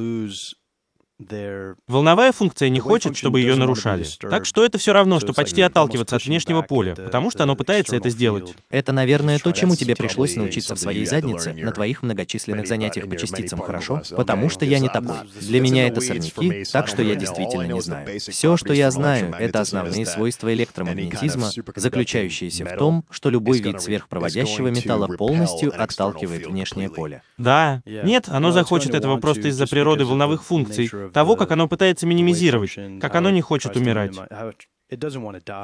[1.87, 4.05] Волновая функция не хочет, чтобы ее нарушали.
[4.19, 7.95] Так что это все равно, что почти отталкиваться от внешнего поля, потому что оно пытается
[7.95, 8.53] это сделать.
[8.69, 13.15] Это, наверное, то, чему тебе пришлось научиться в своей заднице на твоих многочисленных занятиях по
[13.15, 14.01] частицам, хорошо?
[14.15, 15.15] Потому что я не такой.
[15.39, 18.19] Для меня это сорняки, так что я действительно не знаю.
[18.19, 24.67] Все, что я знаю, это основные свойства электромагнетизма, заключающиеся в том, что любой вид сверхпроводящего
[24.67, 27.21] металла полностью отталкивает внешнее поле.
[27.37, 27.81] Да.
[27.85, 33.15] Нет, оно захочет этого просто из-за природы волновых функций, того, как оно пытается минимизировать, как
[33.15, 34.15] оно не хочет умирать.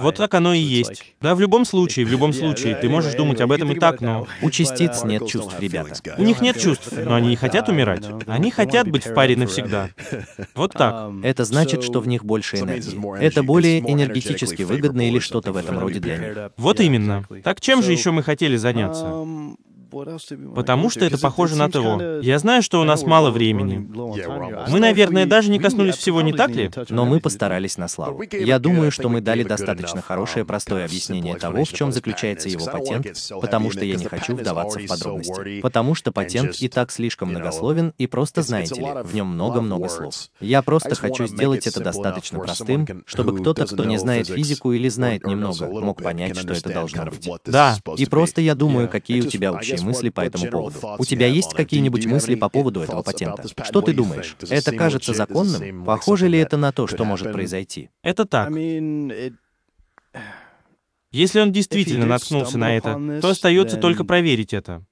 [0.01, 1.15] Вот так оно и есть.
[1.21, 4.27] Да, в любом случае, в любом случае, ты можешь думать об этом и так, но...
[4.41, 5.93] У частиц нет чувств, ребята.
[6.17, 8.03] У них нет чувств, но они не хотят умирать.
[8.25, 9.89] Они хотят быть в паре навсегда.
[10.55, 11.11] Вот так.
[11.23, 13.19] Это значит, что в них больше энергии.
[13.19, 16.51] Это более энергетически выгодно или что-то в этом роде для них.
[16.57, 17.23] Вот именно.
[17.43, 19.25] Так чем же еще мы хотели заняться?
[20.55, 22.01] Потому что это похоже на того.
[22.21, 23.87] Я знаю, что у нас мало времени.
[24.69, 26.71] Мы, наверное, даже не коснулись всего, не так ли?
[26.89, 28.23] Но мы постарались на славу.
[28.31, 33.07] Я думаю, что мы дали достаточно хорошее простое объяснение того, в чем заключается его патент,
[33.41, 35.61] потому что я не хочу вдаваться в подробности.
[35.61, 40.15] Потому что патент и так слишком многословен, и просто, знаете ли, в нем много-много слов.
[40.39, 45.25] Я просто хочу сделать это достаточно простым, чтобы кто-то, кто не знает физику или знает
[45.25, 47.29] немного, мог понять, что это должно быть.
[47.45, 47.77] Да.
[47.97, 50.79] И просто я думаю, какие у тебя общие мысли по этому поводу?
[50.97, 53.47] У тебя есть какие-нибудь мысли по поводу этого патента?
[53.63, 54.35] Что ты думаешь?
[54.49, 55.85] Это кажется законным?
[55.85, 57.89] Похоже ли это на то, что может произойти?
[58.03, 58.51] Это так.
[61.11, 64.83] Если он действительно наткнулся на это, то остается только проверить это.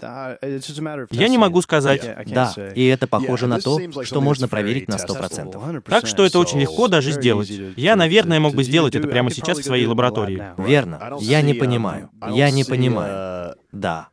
[0.00, 2.08] Я не могу сказать.
[2.26, 5.82] Да, и это похоже на то, что можно проверить на 100%.
[5.82, 7.50] Так что это очень легко даже сделать.
[7.76, 10.42] Я, наверное, мог бы сделать это прямо сейчас в своей лаборатории.
[10.56, 11.16] Верно.
[11.20, 12.10] Я не понимаю.
[12.30, 13.56] Я не понимаю.
[13.72, 14.08] Да.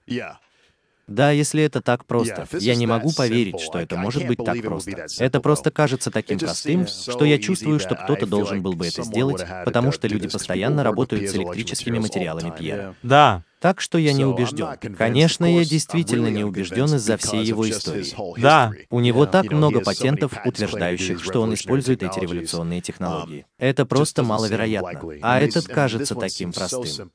[1.07, 2.47] Да, если это так просто.
[2.59, 5.05] Я не могу поверить, что это может быть так просто.
[5.19, 9.45] Это просто кажется таким простым, что я чувствую, что кто-то должен был бы это сделать,
[9.65, 12.95] потому что люди постоянно работают с электрическими материалами Пьера.
[13.03, 13.43] Да.
[13.61, 14.67] Так что я не убежден.
[14.95, 18.39] Конечно, я действительно не убежден из-за всей его истории.
[18.39, 18.71] Да.
[18.89, 23.45] У него так много патентов, утверждающих, что он использует эти революционные технологии.
[23.57, 25.01] Это просто маловероятно.
[25.21, 27.11] А этот кажется таким простым.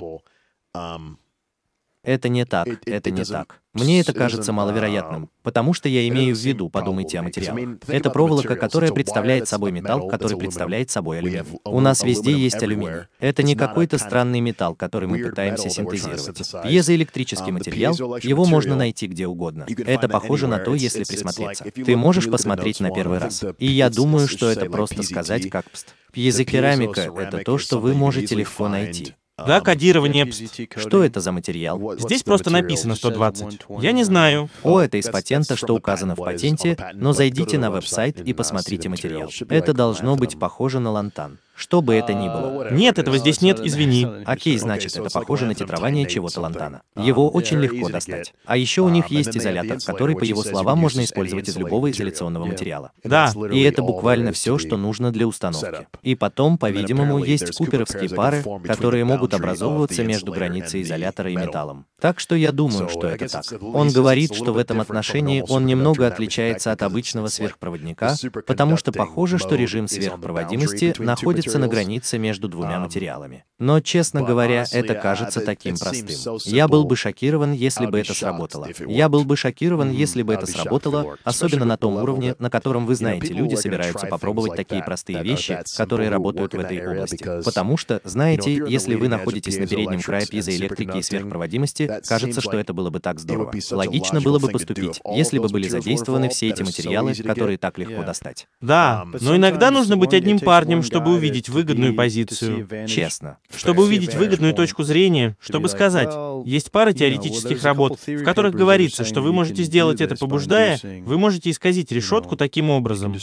[2.02, 3.60] Это не так, это не так.
[3.72, 7.78] Мне это кажется маловероятным, потому что я имею в виду, подумайте о материалах.
[7.86, 11.44] Это проволока, которая представляет собой металл, который представляет собой алюминий.
[11.64, 13.06] У нас везде есть алюминий.
[13.20, 16.64] Это не какой-то странный металл, который мы пытаемся синтезировать.
[16.64, 19.66] Пьезоэлектрический материал, его можно найти где угодно.
[19.68, 21.64] Это похоже на то, если присмотреться.
[21.64, 23.44] Ты можешь посмотреть на первый раз.
[23.58, 25.94] И я думаю, что это просто сказать как пст.
[26.12, 29.14] Пьезокерамика— это то, что вы можете легко найти.
[29.46, 30.78] Да, кодирование ПСТ.
[30.78, 31.96] Что это за материал?
[31.98, 33.60] Здесь просто написано 120.
[33.80, 34.48] Я не знаю.
[34.62, 39.30] О, это из патента, что указано в патенте, но зайдите на веб-сайт и посмотрите материал.
[39.48, 41.38] Это должно быть похоже на лантан.
[41.60, 42.72] Что бы это ни было.
[42.72, 44.06] Нет, этого здесь нет, извини.
[44.24, 46.80] Окей, значит, это похоже на титрование чего-то лантана.
[46.96, 48.32] Его очень легко достать.
[48.46, 52.46] А еще у них есть изолятор, который, по его словам, можно использовать из любого изоляционного
[52.46, 52.92] материала.
[53.04, 53.32] Да.
[53.52, 55.86] И это буквально все, что нужно для установки.
[56.02, 61.84] И потом, по-видимому, есть куперовские пары, которые могут образовываться между границей изолятора и металлом.
[62.00, 63.44] Так что я думаю, что это так.
[63.60, 68.14] Он говорит, что в этом отношении он немного отличается от обычного сверхпроводника,
[68.46, 73.44] потому что похоже, что режим сверхпроводимости находится находится на границе между двумя материалами.
[73.58, 76.38] Но, честно говоря, это кажется таким простым.
[76.44, 78.68] Я был бы шокирован, если бы это сработало.
[78.86, 82.94] Я был бы шокирован, если бы это сработало, особенно на том уровне, на котором, вы
[82.94, 87.42] знаете, люди собираются попробовать такие простые вещи, которые работают в этой области.
[87.44, 92.72] Потому что, знаете, если вы находитесь на переднем крае пьезоэлектрики и сверхпроводимости, кажется, что это
[92.72, 93.52] было бы так здорово.
[93.72, 98.46] Логично было бы поступить, если бы были задействованы все эти материалы, которые так легко достать.
[98.60, 102.68] Да, но иногда нужно быть одним парнем, чтобы увидеть выгодную позицию.
[102.86, 103.38] Честно.
[103.54, 106.10] Чтобы увидеть выгодную точку зрения, чтобы сказать,
[106.44, 111.50] есть пара теоретических работ, в которых говорится, что вы можете сделать это побуждая, вы можете
[111.50, 113.14] исказить решетку таким образом.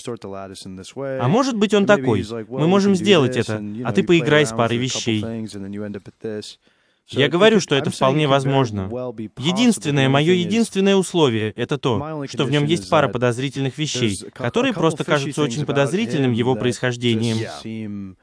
[0.97, 5.23] А может быть он такой, мы можем сделать это, а ты поиграй с парой вещей.
[7.09, 8.89] Я говорю, что это вполне возможно.
[9.37, 15.03] Единственное, мое единственное условие— это то, что в нем есть пара подозрительных вещей, которые просто
[15.03, 18.15] кажутся очень подозрительным его происхождением.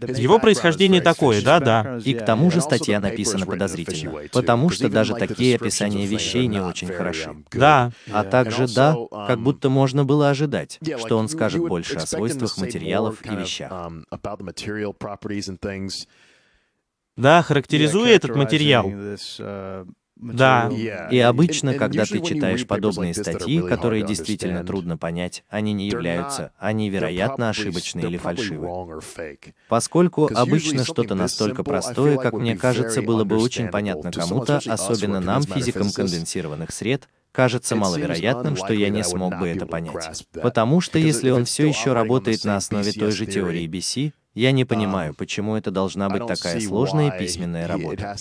[0.00, 1.98] Его происхождение такое, да-да.
[2.04, 6.88] И к тому же статья написана подозрительно, потому что даже такие описания вещей не очень
[6.88, 7.34] хороши.
[7.52, 7.90] Да.
[8.10, 8.96] А также да,
[9.26, 13.90] как будто можно было ожидать, что он скажет больше о свойствах материалов и вещах.
[17.18, 18.90] Да, характеризуя этот материал.
[20.16, 20.68] Да.
[21.10, 26.90] И обычно, когда ты читаешь подобные статьи, которые действительно трудно понять, они не являются, они,
[26.90, 28.68] вероятно, ошибочны или фальшивы.
[29.68, 35.42] Поскольку обычно что-то настолько простое, как мне кажется, было бы очень понятно кому-то, особенно нам,
[35.42, 40.26] физикам конденсированных сред, кажется маловероятным, что я не смог бы это понять.
[40.32, 44.64] Потому что если он все еще работает на основе той же теории BC, я не
[44.64, 48.16] понимаю, почему это должна быть такая сложная письменная работа.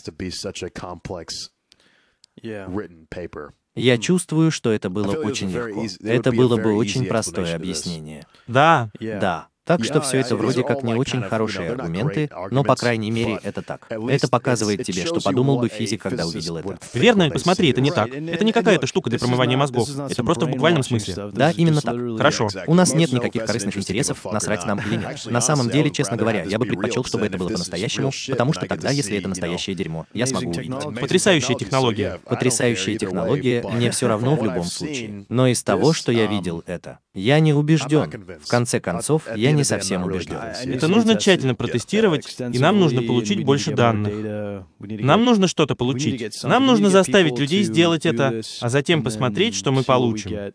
[3.75, 5.85] Я чувствую, что это было очень легко.
[6.03, 8.25] Это было бы очень простое объяснение.
[8.47, 8.91] Да.
[8.99, 9.47] Да.
[9.67, 13.61] Так что все это вроде как не очень хорошие аргументы, но, по крайней мере, это
[13.61, 13.87] так.
[13.89, 16.77] Это показывает тебе, что подумал бы физик, когда увидел это.
[16.93, 18.09] Верно, посмотри, это не так.
[18.09, 19.89] Это не какая-то штука для промывания мозгов.
[20.09, 21.31] Это просто в буквальном смысле.
[21.33, 21.95] Да, именно так.
[22.17, 22.47] Хорошо.
[22.67, 25.25] У нас нет никаких корыстных интересов, насрать нам или нет.
[25.25, 28.89] На самом деле, честно говоря, я бы предпочел, чтобы это было по-настоящему, потому что тогда,
[28.91, 30.99] если это настоящее дерьмо, я смогу увидеть.
[30.99, 32.19] Потрясающая технология.
[32.25, 35.25] Потрясающая технология, мне все равно в любом случае.
[35.29, 38.11] Но из того, что я видел это, я не убежден.
[38.41, 40.37] В конце концов, я не совсем убежден.
[40.37, 44.65] Это нужно тщательно протестировать, и нам нужно получить больше данных.
[44.79, 46.43] Нам нужно что-то получить.
[46.43, 50.53] Нам нужно заставить людей сделать это, а затем посмотреть, что мы получим.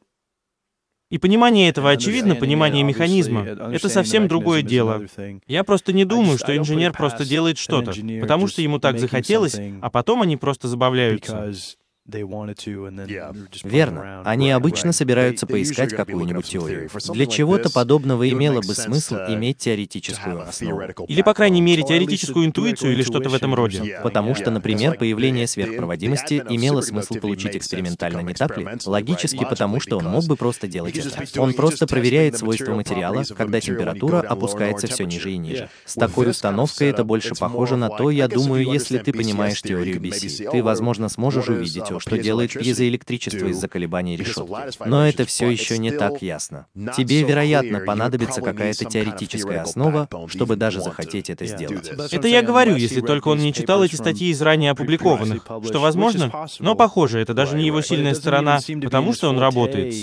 [1.10, 3.42] И понимание этого, очевидно, понимание механизма.
[3.42, 5.06] Это совсем другое дело.
[5.46, 9.90] Я просто не думаю, что инженер просто делает что-то, потому что ему так захотелось, а
[9.90, 11.52] потом они просто забавляются.
[13.64, 14.22] Верно.
[14.24, 16.90] Они обычно собираются поискать какую-нибудь теорию.
[17.12, 20.82] Для чего-то подобного имело бы смысл иметь теоретическую основу.
[21.06, 24.00] Или, по крайней мере, теоретическую интуицию или что-то в этом роде.
[24.02, 28.66] Потому что, например, появление сверхпроводимости имело смысл получить экспериментально, не так ли?
[28.84, 31.40] Логически, потому что он мог бы просто делать это.
[31.40, 35.68] Он просто проверяет свойства материала, когда температура опускается все ниже и ниже.
[35.84, 40.50] С такой установкой это больше похоже на то, я думаю, если ты понимаешь теорию BC,
[40.50, 44.88] ты, возможно, сможешь увидеть что делает пьезоэлектричество из-за колебаний решетки.
[44.88, 46.66] Но это все еще не так ясно.
[46.96, 51.90] Тебе, вероятно, понадобится какая-то теоретическая основа, чтобы даже захотеть это сделать.
[52.10, 56.46] Это я говорю, если только он не читал эти статьи из ранее опубликованных, что возможно,
[56.58, 59.94] но похоже, это даже не его сильная сторона, потому что он работает.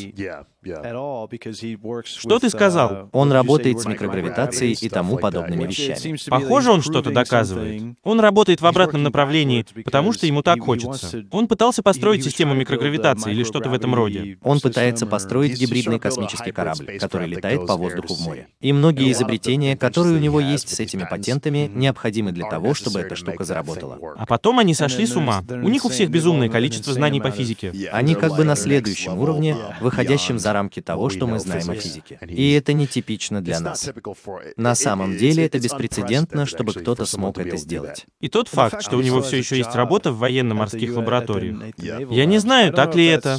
[2.06, 3.10] Что ты сказал?
[3.14, 6.18] Он работает с микрогравитацией и тому подобными вещами.
[6.30, 7.96] Похоже, он что-то доказывает.
[8.04, 11.26] Он работает в обратном направлении, потому что ему так хочется.
[11.32, 14.38] Он пытался построить систему микрогравитации или что-то в этом роде.
[14.44, 18.48] Он пытается построить гибридный космический корабль, который летает по воздуху в море.
[18.60, 23.16] И многие изобретения, которые у него есть с этими патентами, необходимы для того, чтобы эта
[23.16, 23.98] штука заработала.
[24.18, 25.44] А потом они сошли с ума.
[25.50, 27.72] У них у всех безумное количество знаний по физике.
[27.92, 32.20] Они как бы на следующем уровне, выходящем за рамки того, что мы знаем о физике.
[32.28, 33.90] И это нетипично для нас.
[34.56, 38.06] На самом деле это беспрецедентно, чтобы кто-то смог это сделать.
[38.20, 41.74] И тот факт, что у него все еще есть работа в военно-морских лабораториях.
[41.78, 43.38] Я не знаю, так ли это.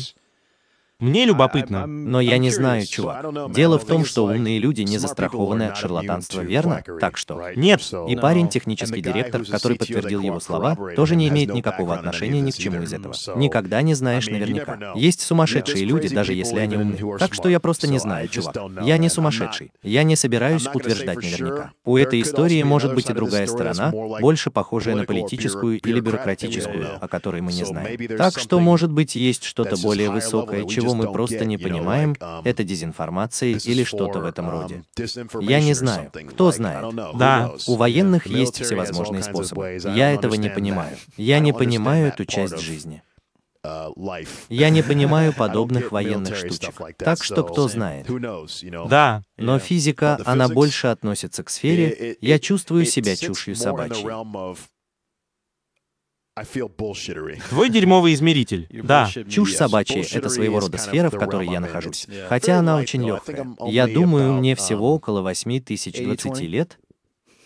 [1.01, 1.87] Мне любопытно.
[1.87, 3.53] Но я не знаю, чувак.
[3.53, 6.83] Дело в том, что умные люди не застрахованы от шарлатанства, верно?
[7.01, 7.41] Так что...
[7.57, 7.83] Нет.
[8.09, 12.57] И парень, технический директор, который подтвердил его слова, тоже не имеет никакого отношения ни к
[12.57, 13.15] чему из этого.
[13.37, 14.93] Никогда не знаешь наверняка.
[14.95, 17.19] Есть сумасшедшие люди, даже если они умны.
[17.19, 18.57] Так что я просто не знаю, чувак.
[18.83, 19.73] Я не сумасшедший.
[19.83, 21.73] Я не собираюсь утверждать наверняка.
[21.85, 23.91] У этой истории может быть и другая сторона,
[24.21, 27.99] больше похожая на политическую или бюрократическую, о которой мы не знаем.
[28.19, 32.64] Так что, может быть, есть что-то более высокое, чего чего мы просто не понимаем, это
[32.64, 34.84] дезинформация или что-то в этом роде.
[35.41, 36.11] Я не знаю.
[36.30, 36.95] Кто знает?
[37.14, 37.53] Да.
[37.66, 39.80] У военных есть всевозможные способы.
[39.95, 40.97] Я этого не понимаю.
[41.16, 43.03] Я не понимаю эту часть жизни.
[44.49, 46.74] Я не понимаю подобных военных штучек.
[46.97, 48.07] Так что кто знает.
[48.88, 49.22] Да.
[49.36, 54.07] Но физика, она больше относится к сфере «я чувствую себя чушью собачьей».
[57.49, 58.66] Твой дерьмовый измеритель.
[58.70, 59.09] Да.
[59.28, 62.07] Чушь собачья— это своего рода сфера, в которой я нахожусь.
[62.28, 63.47] Хотя она очень легкая.
[63.66, 66.78] Я думаю, мне всего около 8 тысяч 20 лет,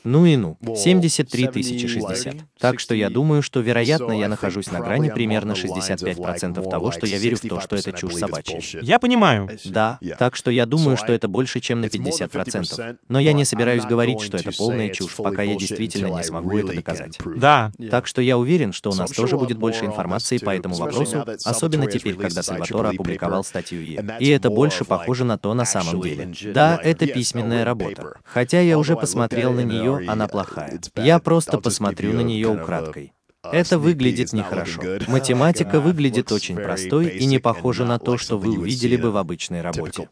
[0.05, 2.37] ну и ну, 73 тысячи 60.
[2.59, 7.19] Так что я думаю, что, вероятно, я нахожусь на грани примерно 65% того, что я
[7.19, 8.61] верю в то, что это чушь собачья.
[8.83, 9.49] Я понимаю.
[9.65, 12.99] Да, так что я думаю, что это больше, чем на 50%.
[13.09, 16.75] Но я не собираюсь говорить, что это полная чушь, пока я действительно не смогу это
[16.75, 17.19] доказать.
[17.37, 17.73] Да.
[17.91, 21.87] Так что я уверен, что у нас тоже будет больше информации по этому вопросу, особенно
[21.87, 24.05] теперь, когда Сальватора опубликовал статью Е.
[24.21, 26.33] И это больше похоже на то на самом деле.
[26.53, 28.15] Да, это письменная работа.
[28.25, 30.81] Хотя я уже посмотрел на нее, она плохая.
[30.97, 33.13] Я просто посмотрю на нее украдкой.
[33.53, 34.81] Это выглядит нехорошо.
[35.09, 39.63] Математика выглядит очень простой и не похожа на то, что вы увидели бы в обычной
[39.63, 40.09] работе.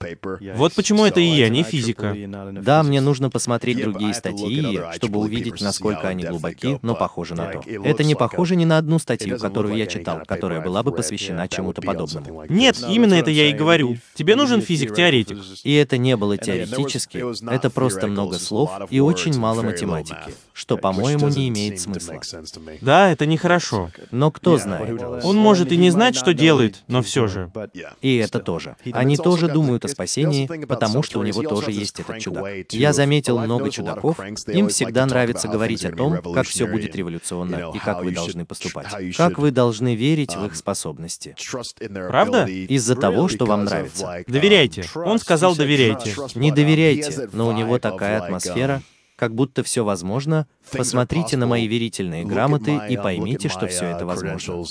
[0.54, 2.16] Вот почему это и я, не физика.
[2.52, 7.62] Да, мне нужно посмотреть другие статьи, чтобы увидеть, насколько они глубоки, но похоже на то.
[7.84, 11.82] Это не похоже ни на одну статью, которую я читал, которая была бы посвящена чему-то
[11.82, 12.44] подобному.
[12.48, 13.96] Нет, именно это я и говорю.
[14.14, 15.38] Тебе нужен физик-теоретик.
[15.64, 21.28] И это не было теоретически, это просто много слов и очень мало математики, что, по-моему,
[21.28, 22.20] не имеет смысла.
[22.80, 23.90] Да, это нехорошо.
[24.10, 25.02] Но кто знает?
[25.22, 27.50] Он может и не знать, что делает, но все же.
[28.00, 28.76] И это тоже.
[28.92, 32.46] Они тоже думают о спасении, потому что у него тоже есть этот чудак.
[32.70, 34.18] Я заметил много чудаков,
[34.48, 38.86] им всегда нравится говорить о том, как все будет революционно и как вы должны поступать.
[39.16, 41.34] Как вы должны верить в их способности.
[42.08, 42.46] Правда?
[42.46, 44.24] Из-за того, что вам нравится.
[44.26, 44.84] Доверяйте.
[44.94, 46.14] Он сказал доверяйте.
[46.34, 48.82] Не доверяйте, но у него такая атмосфера,
[49.16, 54.66] как будто все возможно, посмотрите на мои верительные грамоты и поймите, что все это возможно.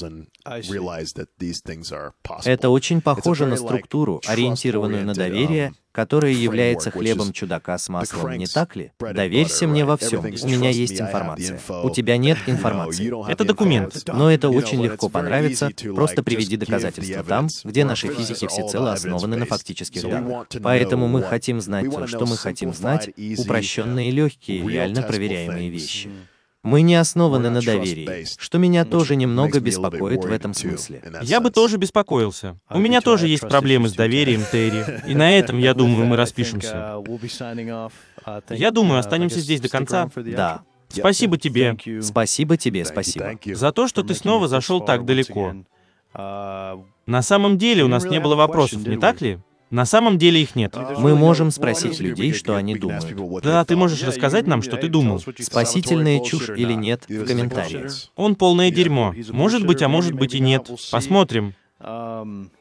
[2.46, 8.48] Это очень похоже на структуру, ориентированную на доверие, которая является хлебом чудака с маслом, не
[8.48, 8.92] так ли?
[9.00, 10.22] Доверься мне во всем.
[10.22, 11.60] У меня есть информация.
[11.84, 13.12] У тебя нет информации.
[13.30, 14.04] Это документ.
[14.08, 15.70] Но это очень легко понравится.
[15.96, 20.48] Просто приведи доказательства там, где наши физики всецело основаны на фактических данных.
[20.64, 25.81] Поэтому мы хотим знать то, что мы хотим знать, упрощенные, легкие, реально проверяемые вещи.
[26.64, 31.02] Мы не основаны на доверии, что меня тоже немного беспокоит в этом смысле.
[31.24, 32.58] Я бы тоже беспокоился.
[32.70, 35.02] У меня тоже есть проблемы с доверием, Терри.
[35.08, 37.02] И на этом, я думаю, мы распишемся.
[38.50, 40.10] Я думаю, останемся здесь до конца.
[40.16, 40.62] Да.
[40.90, 41.78] Спасибо тебе.
[42.02, 43.38] Спасибо тебе, спасибо.
[43.46, 45.56] За то, что ты снова зашел так далеко.
[46.14, 49.40] На самом деле у нас не было вопросов, не так ли?
[49.72, 50.76] На самом деле их нет.
[51.00, 53.44] Мы можем спросить людей, что они думают.
[53.44, 55.20] Да, ты можешь рассказать нам, что ты думал.
[55.40, 57.92] Спасительная чушь или нет в комментариях.
[58.16, 59.16] Он полное дерьмо.
[59.30, 60.70] Может быть, а может быть и нет.
[60.92, 61.56] Посмотрим.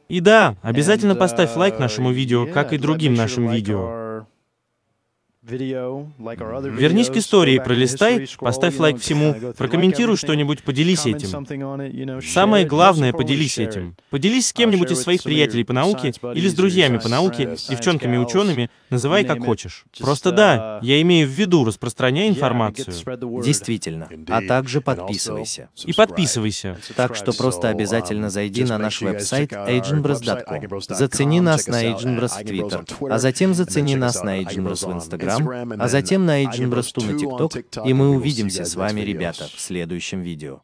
[0.09, 4.10] И да, обязательно поставь лайк нашему видео, как и другим нашим видео.
[5.51, 12.22] Вернись к истории, пролистай, поставь лайк всему, прокомментируй что-нибудь, поделись этим.
[12.22, 13.96] Самое главное, поделись этим.
[14.11, 19.24] Поделись с кем-нибудь из своих приятелей по науке или с друзьями по науке, девчонками-учеными, называй
[19.24, 19.84] как хочешь.
[19.98, 22.94] Просто да, я имею в виду, распространяй информацию.
[23.42, 24.09] Действительно.
[24.28, 25.68] А также подписывайся.
[25.84, 26.78] И подписывайся.
[26.96, 30.80] Так что просто обязательно зайди на наш веб-сайт agenbros.com.
[30.88, 35.39] Зацени нас на Agenbros в Twitter, а затем зацени нас на Agenbros в Instagram,
[35.78, 40.22] а затем на Agent Брасту на TikTok, и мы увидимся с вами, ребята, в следующем
[40.22, 40.62] видео.